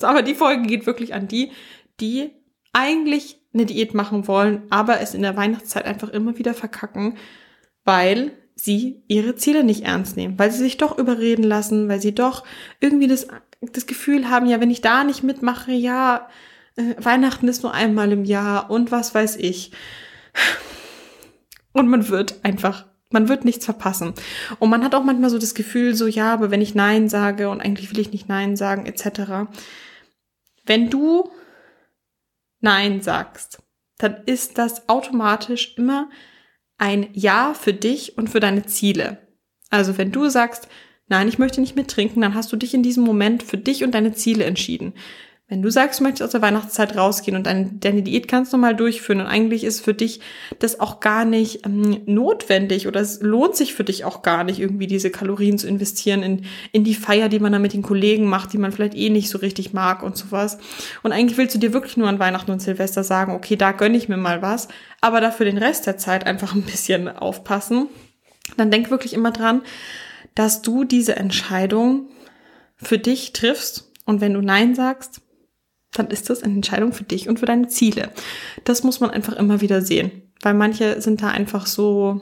aber 0.01 0.23
die 0.23 0.35
Folge 0.35 0.63
geht 0.63 0.87
wirklich 0.87 1.13
an 1.13 1.27
die, 1.27 1.51
die 2.01 2.31
eigentlich 2.73 3.41
eine 3.53 3.67
Diät 3.67 3.95
machen 3.95 4.29
wollen, 4.29 4.63
aber 4.71 5.01
es 5.01 5.13
in 5.13 5.23
der 5.23 5.37
Weihnachtszeit 5.37 5.87
einfach 5.87 6.09
immer 6.09 6.39
wieder 6.39 6.55
verkacken, 6.55 7.17
weil 7.85 8.33
sie 8.55 9.03
ihre 9.09 9.35
Ziele 9.37 9.65
nicht 9.65 9.85
ernst 9.85 10.17
nehmen, 10.17 10.39
weil 10.39 10.51
sie 10.51 10.59
sich 10.59 10.77
doch 10.77 10.99
überreden 10.99 11.43
lassen, 11.43 11.89
weil 11.89 12.01
sie 12.01 12.15
doch 12.15 12.45
irgendwie 12.81 13.09
das, 13.09 13.27
das 13.61 13.87
Gefühl 13.87 14.31
haben, 14.31 14.47
ja, 14.47 14.61
wenn 14.61 14.71
ich 14.71 14.81
da 14.81 15.05
nicht 15.05 15.23
mitmache, 15.23 15.73
ja, 15.73 16.29
äh, 16.77 16.95
Weihnachten 16.99 17.49
ist 17.49 17.63
nur 17.63 17.75
einmal 17.75 18.13
im 18.13 18.25
Jahr 18.25 18.71
und 18.71 18.91
was 18.91 19.15
weiß 19.15 19.37
ich. 19.37 19.73
Und 21.73 21.89
man 21.89 22.09
wird 22.09 22.45
einfach 22.45 22.87
Man 23.11 23.29
wird 23.29 23.45
nichts 23.45 23.65
verpassen. 23.65 24.13
Und 24.59 24.71
man 24.71 24.83
hat 24.83 24.95
auch 24.95 25.05
manchmal 25.05 25.31
so 25.31 25.39
das 25.39 25.55
Gefühl, 25.55 25.95
so 25.95 26.09
ja, 26.09 26.33
aber 26.33 26.51
wenn 26.51 26.61
ich 26.61 26.75
Nein 26.75 27.09
sage 27.09 27.49
und 27.49 27.61
eigentlich 27.61 27.91
will 27.91 28.01
ich 28.01 28.11
nicht 28.11 28.29
Nein 28.29 28.57
sagen, 28.57 28.87
etc. 28.87 29.49
Wenn 30.67 30.91
du 30.91 31.31
Nein 32.61 33.03
sagst, 33.03 33.63
dann 33.99 34.17
ist 34.27 34.59
das 34.59 34.89
automatisch 34.89 35.75
immer 35.77 36.09
ein 36.79 37.09
Ja 37.13 37.55
für 37.55 37.73
dich 37.73 38.19
und 38.19 38.29
für 38.29 38.41
deine 38.41 38.67
Ziele. 38.67 39.19
Also 39.71 39.99
wenn 39.99 40.13
du 40.13 40.29
sagst, 40.29 40.69
nein, 41.09 41.29
ich 41.29 41.39
möchte 41.39 41.61
nicht 41.61 41.77
mittrinken, 41.77 42.23
dann 42.23 42.35
hast 42.35 42.53
du 42.53 42.57
dich 42.57 42.75
in 42.75 42.83
diesem 42.83 43.05
Moment 43.05 43.43
für 43.43 43.59
dich 43.59 43.85
und 43.85 43.93
deine 43.95 44.13
Ziele 44.13 44.45
entschieden. 44.45 44.95
Wenn 45.47 45.61
du 45.61 45.71
sagst, 45.71 46.01
du 46.01 46.05
möchtest 46.05 46.23
aus 46.23 46.31
der 46.31 46.41
Weihnachtszeit 46.41 46.97
rausgehen 46.97 47.37
und 47.37 47.47
deine, 47.47 47.71
deine 47.75 48.03
Diät 48.03 48.29
ganz 48.29 48.51
normal 48.51 48.75
durchführen 48.75 49.21
und 49.21 49.27
eigentlich 49.27 49.63
ist 49.63 49.85
für 49.85 49.93
dich 49.93 50.21
das 50.59 50.81
auch 50.81 51.01
gar 51.01 51.27
nicht 51.27 51.67
ähm, 51.67 52.01
notwendig 52.07 52.89
oder 52.89 53.01
es 53.03 53.21
lohnt 53.21 53.55
sich 53.55 53.75
für 53.75 53.85
dich 53.85 54.07
auch 54.07 54.23
gar 54.23 54.43
nicht, 54.45 54.59
irgendwie 54.59 54.87
diese 54.87 55.11
Kalorien 55.11 55.59
zu 55.59 55.69
investieren 55.69 56.23
in, 56.23 56.47
in 56.73 56.83
die 56.83 56.95
Feier, 56.95 57.29
die 57.29 57.41
man 57.41 57.53
dann 57.53 57.61
mit 57.61 57.75
den 57.75 57.83
Kollegen 57.83 58.25
macht, 58.27 58.55
die 58.55 58.59
man 58.59 58.73
vielleicht 58.73 58.95
eh 58.95 59.11
nicht 59.11 59.29
so 59.29 59.37
richtig 59.37 59.75
mag 59.75 60.03
und 60.03 60.17
sowas. 60.17 60.57
Und 61.03 61.13
eigentlich 61.13 61.37
willst 61.37 61.55
du 61.55 61.59
dir 61.59 61.75
wirklich 61.75 61.99
nur 61.99 62.09
an 62.09 62.19
Weihnachten 62.19 62.51
und 62.51 62.63
Silvester 62.63 63.05
sagen, 63.05 63.35
okay, 63.35 63.57
da 63.57 63.73
gönne 63.73 63.99
ich 63.99 64.09
mir 64.09 64.17
mal 64.17 64.41
was, 64.41 64.69
aber 65.03 65.21
dafür 65.21 65.45
den 65.45 65.59
Rest 65.59 65.87
der 65.87 65.99
Zeit 65.99 66.27
einfach 66.27 66.55
ein 66.55 66.63
bisschen 66.63 67.07
aufpassen. 67.07 67.89
Dann 68.57 68.71
denk 68.71 68.91
wirklich 68.91 69.13
immer 69.13 69.31
dran, 69.31 69.61
dass 70.35 70.63
du 70.63 70.85
diese 70.85 71.17
Entscheidung 71.17 72.09
für 72.77 72.99
dich 72.99 73.35
triffst 73.35 73.93
und 74.07 74.23
wenn 74.23 74.33
du 74.33 74.41
Nein 74.41 74.75
sagst, 74.75 75.21
dann 75.95 76.09
ist 76.09 76.29
das 76.29 76.43
eine 76.43 76.55
Entscheidung 76.55 76.93
für 76.93 77.05
dich 77.05 77.29
und 77.29 77.41
für 77.41 77.47
deine 77.47 77.69
Ziele. 77.69 78.11
Das 78.65 78.83
muss 78.83 79.01
man 79.01 79.11
einfach 79.11 79.33
immer 79.35 79.61
wieder 79.61 79.81
sehen, 79.81 80.11
weil 80.43 80.55
manche 80.55 81.01
sind 81.01 81.23
da 81.23 81.29
einfach 81.29 81.67
so, 81.67 82.21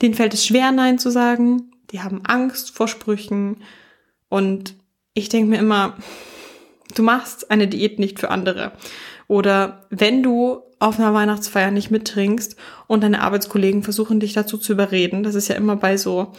denen 0.00 0.14
fällt 0.14 0.34
es 0.34 0.46
schwer, 0.46 0.70
Nein 0.70 0.98
zu 0.98 1.10
sagen, 1.10 1.72
die 1.90 2.00
haben 2.00 2.24
Angst 2.24 2.76
vor 2.76 2.88
Sprüchen 2.88 3.62
und 4.28 4.74
ich 5.14 5.28
denke 5.28 5.48
mir 5.48 5.58
immer, 5.58 5.96
du 6.94 7.02
machst 7.02 7.50
eine 7.50 7.68
Diät 7.68 7.98
nicht 7.98 8.20
für 8.20 8.30
andere. 8.30 8.72
Oder 9.28 9.86
wenn 9.90 10.22
du 10.22 10.60
auf 10.78 10.98
einer 10.98 11.14
Weihnachtsfeier 11.14 11.70
nicht 11.70 11.90
mittrinkst 11.90 12.56
und 12.86 13.02
deine 13.02 13.22
Arbeitskollegen 13.22 13.82
versuchen 13.82 14.20
dich 14.20 14.34
dazu 14.34 14.58
zu 14.58 14.72
überreden, 14.72 15.22
das 15.22 15.34
ist 15.34 15.48
ja 15.48 15.54
immer 15.54 15.76
bei 15.76 15.96
so 15.96 16.32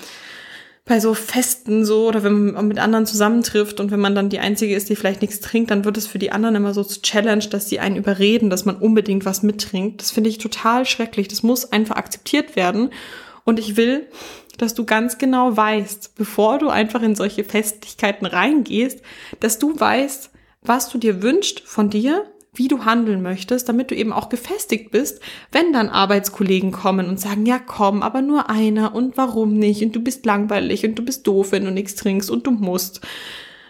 bei 0.88 1.02
so 1.02 1.14
Festen 1.14 1.86
so 1.86 2.08
oder 2.08 2.24
wenn 2.24 2.54
man 2.54 2.68
mit 2.68 2.80
anderen 2.80 3.06
zusammentrifft 3.06 3.80
und 3.80 3.92
wenn 3.92 4.00
man 4.00 4.16
dann 4.16 4.30
die 4.30 4.40
Einzige 4.40 4.74
ist, 4.74 4.90
die 4.90 4.96
vielleicht 4.96 5.22
nichts 5.22 5.42
trinkt, 5.42 5.70
dann 5.70 5.84
wird 5.84 5.98
es 5.98 6.08
für 6.08 6.18
die 6.18 6.32
anderen 6.32 6.56
immer 6.56 6.74
so 6.74 6.84
zu 6.84 7.02
Challenge, 7.02 7.46
dass 7.46 7.68
sie 7.68 7.80
einen 7.80 7.98
überreden, 7.98 8.50
dass 8.50 8.66
man 8.66 8.78
unbedingt 8.78 9.26
was 9.26 9.44
mittrinkt. 9.44 10.02
Das 10.02 10.12
finde 10.12 10.30
ich 10.30 10.38
total 10.38 10.86
schrecklich. 10.86 11.28
Das 11.28 11.44
muss 11.44 11.72
einfach 11.72 11.98
akzeptiert 11.98 12.56
werden. 12.56 12.92
Und 13.44 13.60
ich 13.60 13.76
will, 13.76 14.08
dass 14.58 14.74
du 14.74 14.86
ganz 14.86 15.18
genau 15.18 15.56
weißt, 15.56 16.16
bevor 16.16 16.58
du 16.58 16.70
einfach 16.70 17.02
in 17.02 17.16
solche 17.16 17.44
Festlichkeiten 17.44 18.26
reingehst, 18.26 19.02
dass 19.40 19.60
du 19.60 19.78
weißt, 19.78 20.32
was 20.62 20.90
du 20.90 20.98
dir 20.98 21.22
wünschst 21.22 21.60
von 21.62 21.90
dir, 21.90 22.26
wie 22.58 22.68
du 22.68 22.86
handeln 22.86 23.22
möchtest, 23.22 23.70
damit 23.70 23.92
du 23.92 23.96
eben 23.96 24.12
auch 24.12 24.30
gefestigt 24.30 24.92
bist, 24.92 25.22
wenn 25.52 25.74
dann 25.74 25.90
Arbeitskollegen 25.90 26.72
kommen 26.72 27.08
und 27.08 27.20
sagen, 27.20 27.46
ja 27.46 27.60
komm, 27.60 28.02
aber 28.02 28.22
nur 28.22 28.50
einer 28.50 28.96
und 28.96 29.18
warum 29.18 29.54
nicht 29.54 29.84
und 29.84 29.96
du 29.96 30.02
bist 30.02 30.26
langweilig 30.26 30.86
und 30.86 30.96
du 30.96 31.06
bist 31.06 31.28
doof, 31.28 31.52
wenn 31.52 31.66
du 31.66 31.72
nichts 31.72 31.96
trinkst 31.96 32.30
und 32.30 32.48
du 32.48 32.52
musst. 32.52 33.02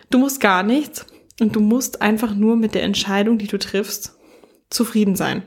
Du 0.10 0.17
musst 0.17 0.39
gar 0.39 0.63
nichts 0.63 1.06
und 1.39 1.56
du 1.56 1.60
musst 1.60 2.01
einfach 2.01 2.34
nur 2.34 2.56
mit 2.56 2.74
der 2.75 2.84
Entscheidung, 2.84 3.38
die 3.38 3.48
du 3.48 3.60
triffst, 3.60 4.15
zufrieden 4.70 5.15
sein. 5.15 5.44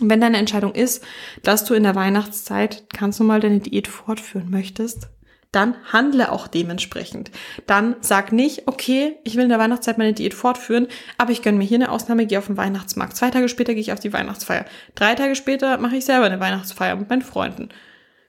Und 0.00 0.10
wenn 0.10 0.20
deine 0.20 0.36
Entscheidung 0.36 0.74
ist, 0.74 1.02
dass 1.42 1.64
du 1.64 1.74
in 1.74 1.82
der 1.82 1.94
Weihnachtszeit 1.94 2.88
ganz 2.90 3.18
normal 3.18 3.40
deine 3.40 3.60
Diät 3.60 3.88
fortführen 3.88 4.50
möchtest, 4.50 5.08
dann 5.52 5.76
handle 5.92 6.30
auch 6.30 6.46
dementsprechend. 6.46 7.30
Dann 7.66 7.96
sag 8.00 8.32
nicht, 8.32 8.68
okay, 8.68 9.16
ich 9.24 9.36
will 9.36 9.44
in 9.44 9.48
der 9.48 9.58
Weihnachtszeit 9.58 9.96
meine 9.96 10.12
Diät 10.12 10.34
fortführen, 10.34 10.88
aber 11.16 11.32
ich 11.32 11.42
gönne 11.42 11.58
mir 11.58 11.64
hier 11.64 11.78
eine 11.78 11.90
Ausnahme, 11.90 12.26
gehe 12.26 12.38
auf 12.38 12.46
den 12.46 12.56
Weihnachtsmarkt. 12.56 13.16
Zwei 13.16 13.30
Tage 13.30 13.48
später 13.48 13.72
gehe 13.72 13.80
ich 13.80 13.92
auf 13.92 14.00
die 14.00 14.12
Weihnachtsfeier. 14.12 14.66
Drei 14.94 15.14
Tage 15.14 15.34
später 15.34 15.78
mache 15.78 15.96
ich 15.96 16.04
selber 16.04 16.26
eine 16.26 16.40
Weihnachtsfeier 16.40 16.96
mit 16.96 17.08
meinen 17.08 17.22
Freunden. 17.22 17.70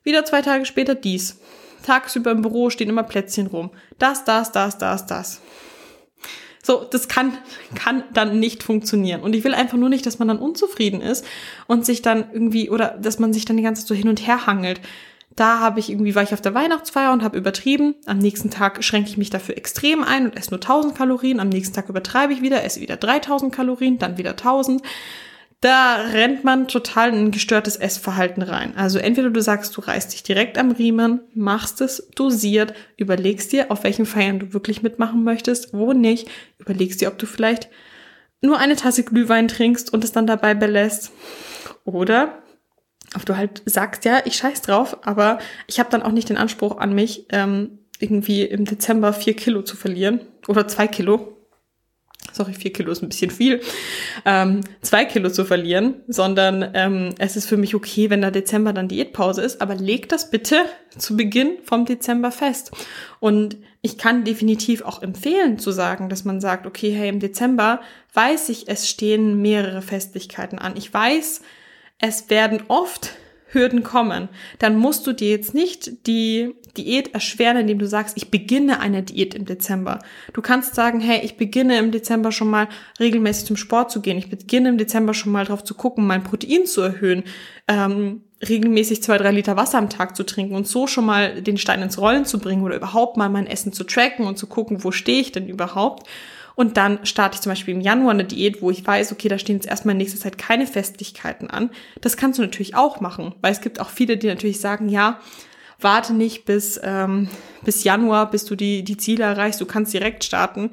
Wieder 0.04 0.24
zwei 0.24 0.42
Tage 0.42 0.66
später 0.66 0.96
dies. 0.96 1.40
Tagsüber 1.84 2.32
im 2.32 2.42
Büro 2.42 2.70
stehen 2.70 2.90
immer 2.90 3.04
Plätzchen 3.04 3.48
rum. 3.48 3.72
Das, 3.98 4.24
das, 4.24 4.52
das, 4.52 4.78
das, 4.78 5.06
das. 5.06 5.42
So, 6.64 6.84
das 6.84 7.08
kann, 7.08 7.38
kann 7.76 8.04
dann 8.14 8.40
nicht 8.40 8.64
funktionieren. 8.64 9.22
Und 9.22 9.36
ich 9.36 9.44
will 9.44 9.54
einfach 9.54 9.78
nur 9.78 9.90
nicht, 9.90 10.06
dass 10.06 10.20
man 10.20 10.28
dann 10.28 10.40
unzufrieden 10.40 11.02
ist 11.02 11.26
und 11.68 11.86
sich 11.86 12.02
dann 12.02 12.26
irgendwie, 12.32 12.70
oder 12.70 12.98
dass 13.02 13.20
man 13.20 13.34
sich 13.34 13.46
dann 13.46 13.58
die 13.58 13.64
ganze 13.64 13.82
Zeit 13.82 13.88
so 13.88 13.96
hin 13.96 14.10
und 14.10 14.26
her 14.28 14.46
hangelt. 14.46 14.82
Da 15.40 15.62
habe 15.62 15.80
ich 15.80 15.90
irgendwie, 15.90 16.16
war 16.16 16.24
ich 16.24 16.34
auf 16.34 16.42
der 16.42 16.54
Weihnachtsfeier 16.54 17.14
und 17.14 17.24
habe 17.24 17.38
übertrieben. 17.38 17.96
Am 18.06 18.18
nächsten 18.18 18.50
Tag 18.50 18.84
schränke 18.84 19.10
ich 19.10 19.16
mich 19.16 19.30
dafür 19.30 19.56
extrem 19.56 20.04
ein 20.04 20.26
und 20.26 20.36
esse 20.36 20.50
nur 20.50 20.60
1000 20.60 20.96
Kalorien. 20.96 21.40
Am 21.40 21.48
nächsten 21.48 21.74
Tag 21.74 21.88
übertreibe 21.88 22.34
ich 22.34 22.42
wieder, 22.42 22.66
esse 22.66 22.82
wieder 22.82 22.98
3000 22.98 23.56
Kalorien, 23.56 23.98
dann 23.98 24.18
wieder 24.18 24.32
1000. 24.32 24.82
Da 25.62 25.96
rennt 26.12 26.44
man 26.44 26.68
total 26.68 27.14
in 27.14 27.28
ein 27.28 27.32
gestörtes 27.32 27.78
Essverhalten 27.78 28.44
rein. 28.44 28.76
Also 28.76 29.00
entweder 29.00 29.30
du 29.30 29.42
sagst, 29.42 29.78
du 29.78 29.80
reißt 29.80 30.12
dich 30.12 30.24
direkt 30.24 30.58
am 30.58 30.72
Riemen, 30.72 31.22
machst 31.34 31.80
es 31.80 32.10
dosiert, 32.16 32.74
überlegst 32.98 33.54
dir, 33.54 33.72
auf 33.72 33.86
welchen 33.86 34.06
Feiern 34.06 34.40
du 34.40 34.52
wirklich 34.52 34.84
mitmachen 34.84 35.24
möchtest, 35.24 35.74
wo 35.74 35.94
nicht, 35.94 36.30
überlegst 36.58 37.00
dir, 37.00 37.08
ob 37.08 37.18
du 37.18 37.26
vielleicht 37.26 37.70
nur 38.42 38.58
eine 38.58 38.76
Tasse 38.76 39.04
Glühwein 39.04 39.48
trinkst 39.48 39.94
und 39.94 40.04
es 40.04 40.12
dann 40.12 40.28
dabei 40.28 40.54
belässt. 40.54 41.14
Oder 41.86 42.44
ob 43.16 43.26
du 43.26 43.36
halt 43.36 43.62
sagst, 43.66 44.06
ja, 44.06 44.22
ich 44.26 44.36
scheiß 44.36 44.62
drauf, 44.62 44.98
aber 45.06 45.40
ich 45.68 45.80
habe 45.80 45.90
dann 45.90 46.04
auch 46.04 46.12
nicht 46.12 46.30
den 46.30 46.38
Anspruch 46.38 46.78
an 46.78 46.94
mich, 46.94 47.26
ähm, 47.32 47.80
irgendwie 48.00 48.44
im 48.44 48.66
Dezember 48.66 49.14
vier 49.14 49.36
Kilo 49.36 49.62
zu 49.62 49.76
verlieren 49.76 50.22
oder 50.48 50.68
zwei 50.68 50.88
Kilo. 50.88 51.36
Sorry, 52.32 52.54
vier 52.54 52.72
Kilo 52.72 52.92
ist 52.92 53.02
ein 53.02 53.10
bisschen 53.10 53.32
viel, 53.32 53.60
ähm, 54.24 54.62
zwei 54.82 55.06
Kilo 55.06 55.30
zu 55.30 55.46
verlieren, 55.46 55.96
sondern 56.08 56.72
ähm, 56.76 57.16
es 57.18 57.36
ist 57.36 57.48
für 57.48 57.58
mich 57.58 57.74
okay, 57.74 58.10
wenn 58.10 58.22
der 58.22 58.32
Dezember 58.32 58.72
dann 58.72 58.88
Diätpause 58.88 59.42
ist, 59.42 59.62
aber 59.62 59.76
leg 59.76 60.08
das 60.10 60.30
bitte 60.30 60.66
zu 60.96 61.18
Beginn 61.18 61.58
vom 61.64 61.86
Dezember 61.86 62.32
fest. 62.32 62.72
Und 63.20 63.58
ich 63.82 63.98
kann 63.98 64.26
definitiv 64.26 64.84
auch 64.84 65.02
empfehlen 65.02 65.58
zu 65.58 65.72
sagen, 65.72 66.08
dass 66.10 66.24
man 66.24 66.40
sagt, 66.40 66.68
okay, 66.68 66.92
hey, 66.92 67.10
im 67.10 67.20
Dezember 67.20 67.82
weiß 68.14 68.50
ich, 68.50 68.68
es 68.68 68.88
stehen 68.88 69.42
mehrere 69.42 69.82
Festlichkeiten 69.82 70.60
an. 70.60 70.74
Ich 70.76 70.94
weiß, 70.94 71.42
es 72.00 72.30
werden 72.30 72.62
oft 72.68 73.12
Hürden 73.52 73.84
kommen, 73.84 74.30
dann 74.60 74.78
musst 74.78 75.08
du 75.08 75.14
dir 75.14 75.30
jetzt 75.30 75.54
nicht 75.54 76.08
die 76.08 76.54
Diät 76.78 77.14
erschweren, 77.14 77.58
indem 77.58 77.80
du 77.80 77.88
sagst, 77.88 78.16
ich 78.16 78.30
beginne 78.30 78.80
eine 78.80 79.02
Diät 79.02 79.34
im 79.34 79.46
Dezember. 79.46 80.00
Du 80.34 80.42
kannst 80.42 80.76
sagen, 80.76 81.00
hey, 81.00 81.22
ich 81.24 81.36
beginne 81.36 81.78
im 81.80 81.92
Dezember 81.92 82.32
schon 82.32 82.50
mal 82.50 82.68
regelmäßig 83.00 83.46
zum 83.46 83.58
Sport 83.58 83.92
zu 83.92 84.02
gehen. 84.02 84.18
Ich 84.18 84.30
beginne 84.30 84.70
im 84.70 84.78
Dezember 84.78 85.14
schon 85.14 85.32
mal 85.32 85.46
drauf 85.46 85.64
zu 85.64 85.74
gucken, 85.74 86.06
mein 86.06 86.24
Protein 86.24 86.66
zu 86.68 86.82
erhöhen, 86.82 87.24
ähm, 87.68 88.22
regelmäßig 88.48 89.04
zwei, 89.04 89.18
drei 89.18 89.32
Liter 89.32 89.58
Wasser 89.58 89.80
am 89.80 89.90
Tag 89.90 90.16
zu 90.16 90.24
trinken 90.24 90.56
und 90.56 90.68
so 90.68 90.88
schon 90.88 91.06
mal 91.06 91.42
den 91.42 91.58
Stein 91.58 91.82
ins 91.82 91.98
Rollen 91.98 92.26
zu 92.26 92.40
bringen 92.40 92.64
oder 92.64 92.76
überhaupt 92.76 93.18
mal 93.18 93.30
mein 93.30 93.48
Essen 93.48 93.74
zu 93.74 93.84
tracken 93.84 94.26
und 94.26 94.38
zu 94.38 94.48
gucken, 94.48 94.84
wo 94.84 94.92
stehe 94.92 95.20
ich 95.20 95.32
denn 95.32 95.50
überhaupt. 95.50 96.08
Und 96.60 96.76
dann 96.76 97.06
starte 97.06 97.36
ich 97.36 97.42
zum 97.42 97.54
Beispiel 97.54 97.74
im 97.74 97.80
Januar 97.80 98.12
eine 98.12 98.26
Diät, 98.26 98.62
wo 98.62 98.70
ich 98.70 98.86
weiß, 98.86 99.14
okay, 99.14 99.30
da 99.30 99.40
stehen 99.40 99.56
jetzt 99.56 99.68
erstmal 99.70 99.94
in 99.94 100.00
nächster 100.00 100.20
Zeit 100.20 100.38
keine 100.38 100.68
Festlichkeiten 100.68 101.50
an. 101.50 101.70
Das 102.02 102.18
kannst 102.18 102.38
du 102.38 102.42
natürlich 102.44 102.76
auch 102.76 103.00
machen, 103.00 103.34
weil 103.40 103.54
es 103.54 103.62
gibt 103.62 103.80
auch 103.80 103.90
viele, 103.90 104.18
die 104.18 104.28
natürlich 104.28 104.60
sagen, 104.60 104.90
ja, 104.90 105.22
warte 105.80 106.14
nicht 106.14 106.44
bis, 106.44 106.78
ähm, 106.84 107.30
bis 107.64 107.86
Januar, 107.86 108.30
bis 108.30 108.44
du 108.44 108.58
die, 108.58 108.84
die 108.84 108.98
Ziele 108.98 109.24
erreichst, 109.24 109.62
du 109.62 109.66
kannst 109.66 109.94
direkt 109.94 110.26
starten. 110.26 110.72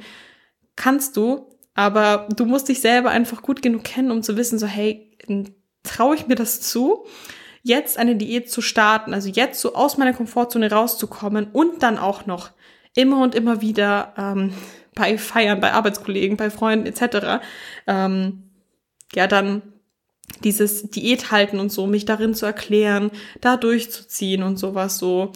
Kannst 0.75 1.17
du, 1.17 1.51
aber 1.75 2.27
du 2.35 2.47
musst 2.47 2.69
dich 2.69 2.81
selber 2.81 3.11
einfach 3.11 3.43
gut 3.43 3.63
genug 3.63 3.85
kennen, 3.85 4.11
um 4.11 4.25
zu 4.25 4.37
wissen, 4.37 4.59
so, 4.59 4.67
hey, 4.67 5.17
traue 5.85 6.17
ich 6.17 6.27
mir 6.27 6.35
das 6.35 6.61
zu? 6.61 7.07
jetzt 7.63 7.97
eine 7.99 8.17
Diät 8.17 8.51
zu 8.51 8.61
starten, 8.61 9.15
also 9.15 9.29
jetzt 9.29 9.61
so 9.61 9.75
aus 9.75 9.99
meiner 9.99 10.15
Komfortzone 10.15 10.71
rauszukommen 10.71 11.49
und 11.53 11.83
dann 11.83 11.99
auch 11.99 12.25
noch 12.25 12.51
immer 12.95 13.23
und 13.23 13.35
immer 13.35 13.61
wieder 13.61 14.15
ähm, 14.17 14.53
bei 14.97 15.17
Feiern, 15.19 15.61
bei 15.61 15.73
Arbeitskollegen, 15.73 16.37
bei 16.37 16.51
Freunden 16.51 16.87
etc. 16.87 17.45
Ähm, 17.87 18.43
ja, 19.15 19.29
dann 19.29 19.63
dieses 20.43 20.91
Diät 20.91 21.31
halten 21.31 21.61
und 21.61 21.71
so, 21.71 21.87
mich 21.87 22.05
darin 22.05 22.35
zu 22.35 22.47
erklären, 22.47 23.13
da 23.41 23.57
durchzuziehen 23.57 24.43
und 24.43 24.59
sowas 24.59 24.99
so. 24.99 25.33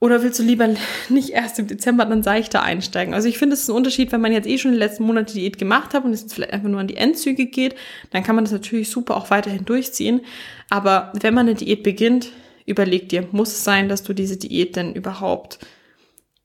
Oder 0.00 0.22
willst 0.24 0.40
du 0.40 0.42
lieber 0.42 0.68
nicht 1.08 1.30
erst 1.30 1.60
im 1.60 1.68
Dezember 1.68 2.04
dann 2.04 2.24
seichter 2.24 2.62
einsteigen? 2.62 3.14
Also 3.14 3.28
ich 3.28 3.38
finde, 3.38 3.54
es 3.54 3.62
ist 3.62 3.68
ein 3.68 3.76
Unterschied, 3.76 4.10
wenn 4.10 4.20
man 4.20 4.32
jetzt 4.32 4.48
eh 4.48 4.58
schon 4.58 4.72
die 4.72 4.78
letzten 4.78 5.04
Monate 5.04 5.34
Diät 5.34 5.58
gemacht 5.58 5.94
hat 5.94 6.04
und 6.04 6.12
es 6.12 6.22
jetzt 6.22 6.34
vielleicht 6.34 6.52
einfach 6.52 6.68
nur 6.68 6.80
an 6.80 6.88
die 6.88 6.96
Endzüge 6.96 7.46
geht, 7.46 7.76
dann 8.10 8.24
kann 8.24 8.34
man 8.34 8.44
das 8.44 8.52
natürlich 8.52 8.90
super 8.90 9.16
auch 9.16 9.30
weiterhin 9.30 9.64
durchziehen. 9.64 10.22
Aber 10.70 11.12
wenn 11.20 11.34
man 11.34 11.46
eine 11.46 11.54
Diät 11.54 11.84
beginnt, 11.84 12.32
überleg 12.66 13.10
dir, 13.10 13.28
muss 13.30 13.52
es 13.52 13.64
sein, 13.64 13.88
dass 13.88 14.02
du 14.02 14.12
diese 14.12 14.38
Diät 14.38 14.76
denn 14.76 14.94
überhaupt 14.94 15.58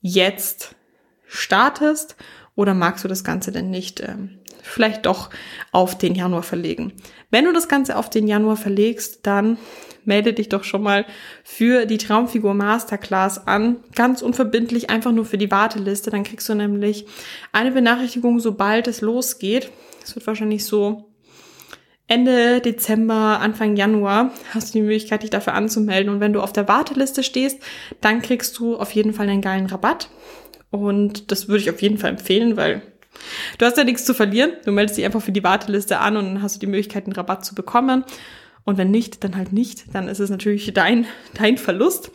jetzt 0.02 0.76
startest 1.28 2.16
oder 2.56 2.74
magst 2.74 3.04
du 3.04 3.08
das 3.08 3.24
Ganze 3.24 3.52
denn 3.52 3.70
nicht 3.70 4.02
ähm, 4.02 4.40
vielleicht 4.64 5.06
doch 5.06 5.30
auf 5.72 5.98
den 5.98 6.16
Januar 6.16 6.44
verlegen? 6.44 6.94
Wenn 7.30 7.46
du 7.46 7.54
das 7.54 7.68
Ganze 7.68 7.98
auf 7.98 8.10
den 8.10 8.28
Januar 8.28 8.58
verlegst, 8.58 9.20
dann 9.28 9.58
melde 10.06 10.34
dich 10.34 10.50
doch 10.50 10.64
schon 10.64 10.82
mal 10.82 11.06
für 11.44 11.86
die 11.86 11.98
Traumfigur 11.98 12.54
Masterclass 12.54 13.46
an. 13.46 13.78
Ganz 13.94 14.22
unverbindlich, 14.22 14.90
einfach 14.90 15.12
nur 15.12 15.26
für 15.26 15.38
die 15.38 15.52
Warteliste. 15.52 16.10
Dann 16.10 16.24
kriegst 16.24 16.48
du 16.50 16.56
nämlich 16.56 17.06
eine 17.52 17.72
Benachrichtigung, 17.72 18.40
sobald 18.40 18.88
es 18.88 19.02
losgeht. 19.02 19.70
Es 20.04 20.16
wird 20.16 20.26
wahrscheinlich 20.26 20.66
so 20.66 21.12
Ende 22.10 22.62
Dezember, 22.62 23.42
Anfang 23.42 23.76
Januar 23.76 24.32
hast 24.54 24.70
du 24.70 24.80
die 24.80 24.84
Möglichkeit, 24.84 25.24
dich 25.24 25.30
dafür 25.30 25.54
anzumelden. 25.54 26.14
Und 26.14 26.22
wenn 26.22 26.32
du 26.32 26.42
auf 26.42 26.54
der 26.54 26.70
Warteliste 26.70 27.22
stehst, 27.22 27.60
dann 28.00 28.22
kriegst 28.22 28.58
du 28.58 28.78
auf 28.78 28.92
jeden 28.92 29.14
Fall 29.14 29.28
einen 29.28 29.42
geilen 29.42 29.66
Rabatt. 29.66 30.10
Und 30.70 31.32
das 31.32 31.48
würde 31.48 31.62
ich 31.62 31.70
auf 31.70 31.82
jeden 31.82 31.98
Fall 31.98 32.12
empfehlen, 32.12 32.58
weil 32.58 32.82
du 33.58 33.66
hast 33.66 33.78
ja 33.78 33.84
nichts 33.84 34.06
zu 34.06 34.14
verlieren. 34.14 34.52
Du 34.66 34.72
meldest 34.72 34.98
dich 34.98 35.06
einfach 35.06 35.22
für 35.22 35.32
die 35.32 35.44
Warteliste 35.44 36.00
an 36.00 36.18
und 36.18 36.26
dann 36.26 36.42
hast 36.42 36.56
du 36.56 36.60
die 36.60 36.68
Möglichkeit, 36.68 37.06
einen 37.06 37.14
Rabatt 37.14 37.46
zu 37.46 37.56
bekommen. 37.56 38.04
Und 38.68 38.78
wenn 38.78 38.92
nicht, 38.92 39.24
dann 39.24 39.38
halt 39.38 39.54
nicht. 39.54 39.96
Dann 39.96 40.10
ist 40.10 40.20
es 40.20 40.30
natürlich 40.30 40.74
dein, 40.74 41.06
dein 41.34 41.58
Verlust. 41.58 42.12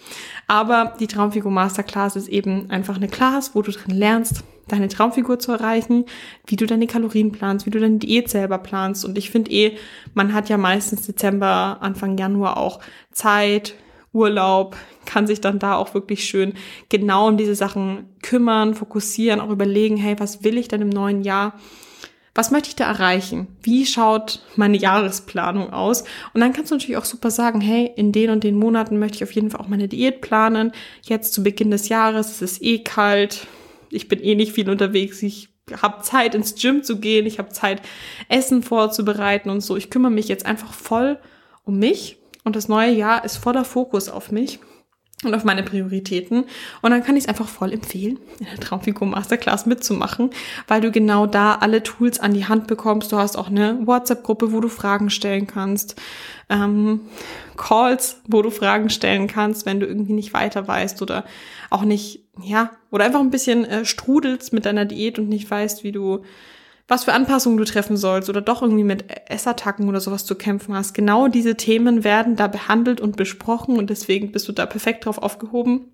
Aber 0.46 0.94
die 1.00 1.06
Traumfigur 1.06 1.50
Masterclass 1.50 2.14
ist 2.14 2.28
eben 2.28 2.70
einfach 2.70 2.96
eine 2.96 3.08
Class, 3.08 3.54
wo 3.54 3.62
du 3.62 3.72
drin 3.72 3.96
lernst, 3.96 4.44
deine 4.68 4.88
Traumfigur 4.88 5.38
zu 5.38 5.52
erreichen, 5.52 6.04
wie 6.46 6.56
du 6.56 6.66
deine 6.66 6.86
Kalorien 6.86 7.32
planst, 7.32 7.64
wie 7.64 7.70
du 7.70 7.80
deine 7.80 7.96
Diät 7.96 8.28
selber 8.28 8.58
planst. 8.58 9.06
Und 9.06 9.16
ich 9.16 9.30
finde 9.30 9.50
eh, 9.50 9.78
man 10.12 10.34
hat 10.34 10.50
ja 10.50 10.58
meistens 10.58 11.06
Dezember, 11.06 11.78
Anfang 11.80 12.18
Januar 12.18 12.58
auch 12.58 12.80
Zeit, 13.12 13.74
Urlaub, 14.12 14.76
kann 15.06 15.26
sich 15.26 15.40
dann 15.40 15.58
da 15.58 15.76
auch 15.76 15.94
wirklich 15.94 16.24
schön 16.24 16.54
genau 16.88 17.28
um 17.28 17.36
diese 17.36 17.54
Sachen 17.54 18.06
kümmern, 18.22 18.74
fokussieren, 18.74 19.40
auch 19.40 19.50
überlegen, 19.50 19.96
hey, 19.96 20.18
was 20.18 20.44
will 20.44 20.58
ich 20.58 20.68
denn 20.68 20.82
im 20.82 20.88
neuen 20.88 21.22
Jahr? 21.22 21.54
Was 22.34 22.50
möchte 22.50 22.70
ich 22.70 22.76
da 22.76 22.86
erreichen? 22.86 23.46
Wie 23.62 23.84
schaut 23.84 24.40
meine 24.56 24.78
Jahresplanung 24.78 25.70
aus? 25.70 26.04
Und 26.32 26.40
dann 26.40 26.54
kannst 26.54 26.70
du 26.70 26.76
natürlich 26.76 26.96
auch 26.96 27.04
super 27.04 27.30
sagen, 27.30 27.60
hey, 27.60 27.92
in 27.94 28.10
den 28.10 28.30
und 28.30 28.42
den 28.42 28.56
Monaten 28.56 28.98
möchte 28.98 29.16
ich 29.16 29.24
auf 29.24 29.32
jeden 29.32 29.50
Fall 29.50 29.60
auch 29.60 29.68
meine 29.68 29.88
Diät 29.88 30.22
planen. 30.22 30.72
Jetzt 31.02 31.34
zu 31.34 31.42
Beginn 31.42 31.70
des 31.70 31.90
Jahres, 31.90 32.30
es 32.30 32.42
ist 32.42 32.62
eh 32.62 32.78
kalt, 32.78 33.46
ich 33.90 34.08
bin 34.08 34.20
eh 34.20 34.34
nicht 34.34 34.52
viel 34.52 34.70
unterwegs, 34.70 35.22
ich 35.22 35.50
habe 35.82 36.02
Zeit 36.02 36.34
ins 36.34 36.54
Gym 36.54 36.82
zu 36.82 36.98
gehen, 36.98 37.26
ich 37.26 37.38
habe 37.38 37.50
Zeit 37.50 37.82
Essen 38.30 38.62
vorzubereiten 38.62 39.50
und 39.50 39.60
so. 39.60 39.76
Ich 39.76 39.90
kümmere 39.90 40.10
mich 40.10 40.28
jetzt 40.28 40.46
einfach 40.46 40.72
voll 40.72 41.18
um 41.64 41.78
mich 41.78 42.16
und 42.44 42.56
das 42.56 42.66
neue 42.66 42.92
Jahr 42.92 43.24
ist 43.26 43.36
voller 43.36 43.66
Fokus 43.66 44.08
auf 44.08 44.32
mich 44.32 44.58
und 45.24 45.34
auf 45.34 45.44
meine 45.44 45.62
Prioritäten. 45.62 46.44
Und 46.80 46.90
dann 46.90 47.02
kann 47.02 47.16
ich 47.16 47.24
es 47.24 47.28
einfach 47.28 47.48
voll 47.48 47.72
empfehlen, 47.72 48.18
in 48.40 48.46
der 48.46 48.58
Traumfigur 48.58 49.06
Masterclass 49.06 49.66
mitzumachen, 49.66 50.30
weil 50.68 50.80
du 50.80 50.90
genau 50.90 51.26
da 51.26 51.56
alle 51.56 51.82
Tools 51.82 52.18
an 52.18 52.34
die 52.34 52.46
Hand 52.46 52.66
bekommst. 52.66 53.12
Du 53.12 53.16
hast 53.16 53.36
auch 53.36 53.48
eine 53.48 53.86
WhatsApp-Gruppe, 53.86 54.52
wo 54.52 54.60
du 54.60 54.68
Fragen 54.68 55.10
stellen 55.10 55.46
kannst, 55.46 56.00
ähm, 56.48 57.00
Calls, 57.56 58.20
wo 58.26 58.42
du 58.42 58.50
Fragen 58.50 58.90
stellen 58.90 59.26
kannst, 59.26 59.66
wenn 59.66 59.80
du 59.80 59.86
irgendwie 59.86 60.14
nicht 60.14 60.32
weiter 60.34 60.66
weißt 60.66 61.02
oder 61.02 61.24
auch 61.70 61.82
nicht, 61.82 62.24
ja, 62.42 62.70
oder 62.90 63.04
einfach 63.04 63.20
ein 63.20 63.30
bisschen 63.30 63.64
äh, 63.64 63.84
strudelst 63.84 64.52
mit 64.52 64.66
deiner 64.66 64.84
Diät 64.84 65.18
und 65.18 65.28
nicht 65.28 65.50
weißt, 65.50 65.84
wie 65.84 65.92
du 65.92 66.22
was 66.88 67.04
für 67.04 67.12
Anpassungen 67.12 67.58
du 67.58 67.64
treffen 67.64 67.96
sollst 67.96 68.28
oder 68.28 68.40
doch 68.40 68.62
irgendwie 68.62 68.84
mit 68.84 69.04
Essattacken 69.30 69.88
oder 69.88 70.00
sowas 70.00 70.24
zu 70.24 70.34
kämpfen 70.34 70.74
hast. 70.74 70.94
Genau 70.94 71.28
diese 71.28 71.56
Themen 71.56 72.04
werden 72.04 72.36
da 72.36 72.48
behandelt 72.48 73.00
und 73.00 73.16
besprochen 73.16 73.78
und 73.78 73.90
deswegen 73.90 74.32
bist 74.32 74.48
du 74.48 74.52
da 74.52 74.66
perfekt 74.66 75.06
drauf 75.06 75.18
aufgehoben. 75.18 75.92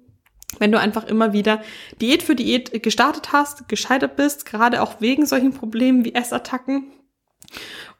Wenn 0.59 0.73
du 0.73 0.80
einfach 0.80 1.04
immer 1.04 1.33
wieder 1.33 1.61
Diät 2.00 2.23
für 2.23 2.35
Diät 2.35 2.83
gestartet 2.83 3.33
hast, 3.33 3.68
gescheitert 3.68 4.16
bist, 4.16 4.47
gerade 4.47 4.83
auch 4.83 5.00
wegen 5.00 5.26
solchen 5.26 5.52
Problemen 5.52 6.04
wie 6.04 6.14
Essattacken 6.14 6.85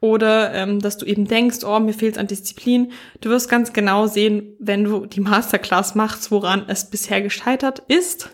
oder 0.01 0.53
ähm, 0.53 0.79
dass 0.79 0.97
du 0.97 1.05
eben 1.05 1.25
denkst, 1.25 1.63
oh, 1.63 1.79
mir 1.79 1.93
fehlt 1.93 2.17
an 2.17 2.27
Disziplin. 2.27 2.91
Du 3.21 3.29
wirst 3.29 3.49
ganz 3.49 3.73
genau 3.73 4.07
sehen, 4.07 4.55
wenn 4.59 4.83
du 4.83 5.05
die 5.05 5.21
Masterclass 5.21 5.95
machst, 5.95 6.31
woran 6.31 6.65
es 6.67 6.89
bisher 6.89 7.21
gescheitert 7.21 7.83
ist 7.87 8.29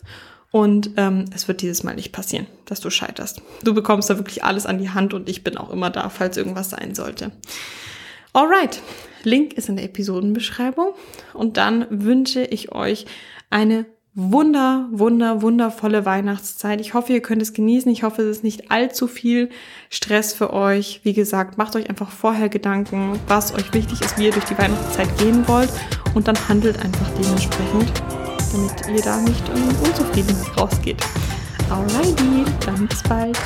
und 0.56 0.92
ähm, 0.96 1.26
es 1.36 1.50
wird 1.50 1.62
dieses 1.62 1.84
Mal 1.84 1.96
nicht 1.96 2.14
passieren, 2.14 2.48
dass 2.64 2.80
du 2.80 2.90
scheiterst. 2.90 3.42
Du 3.66 3.74
bekommst 3.74 4.10
da 4.10 4.16
wirklich 4.16 4.46
alles 4.46 4.66
an 4.66 4.78
die 4.78 4.90
Hand 4.90 5.14
und 5.14 5.28
ich 5.28 5.44
bin 5.44 5.58
auch 5.58 5.70
immer 5.70 5.89
da, 5.89 6.08
falls 6.08 6.38
irgendwas 6.38 6.70
sein 6.70 6.96
sollte. 6.96 7.34
Alright, 8.32 8.82
Link 9.24 9.52
ist 9.52 9.68
in 9.68 9.76
der 9.76 9.84
Episodenbeschreibung. 9.84 10.94
Und 11.34 11.58
dann 11.58 11.88
wünsche 11.89 12.41
ich 12.41 12.72
euch 12.72 13.06
eine 13.50 13.86
wunder, 14.13 14.88
wunder, 14.94 15.41
wundervolle 15.41 16.06
Weihnachtszeit. 16.06 16.80
Ich 16.80 16.94
hoffe, 16.94 17.12
ihr 17.12 17.22
könnt 17.22 17.41
es 17.41 17.52
genießen. 17.52 17.91
Ich 17.91 18.04
hoffe, 18.04 18.22
es 18.22 18.38
ist 18.38 18.44
nicht 18.46 18.72
allzu 18.72 19.10
viel 19.10 19.50
Stress 19.89 20.34
für 20.34 20.54
euch. 20.54 21.02
Wie 21.04 21.12
gesagt, 21.12 21.58
macht 21.58 21.76
euch 21.76 21.89
einfach 21.89 22.12
vorher 22.12 22.48
Gedanken, 22.48 23.20
was 23.28 23.54
euch 23.54 23.74
wichtig 23.74 24.00
ist, 24.00 24.18
wie 24.18 24.28
ihr 24.28 24.32
durch 24.32 24.46
die 24.46 24.58
Weihnachtszeit 24.58 25.18
gehen 25.18 25.46
wollt 25.50 25.70
und 26.13 26.30
dann 26.30 26.48
handelt 26.48 26.80
einfach 26.82 27.10
dementsprechend 27.20 27.91
damit 28.56 28.88
ihr 28.88 29.02
da 29.02 29.18
nicht 29.18 29.44
unzufrieden 29.50 30.36
rausgeht. 30.58 31.04
Alrighty, 31.70 32.46
dann 32.65 32.88
bis 32.88 33.04
bald. 33.04 33.38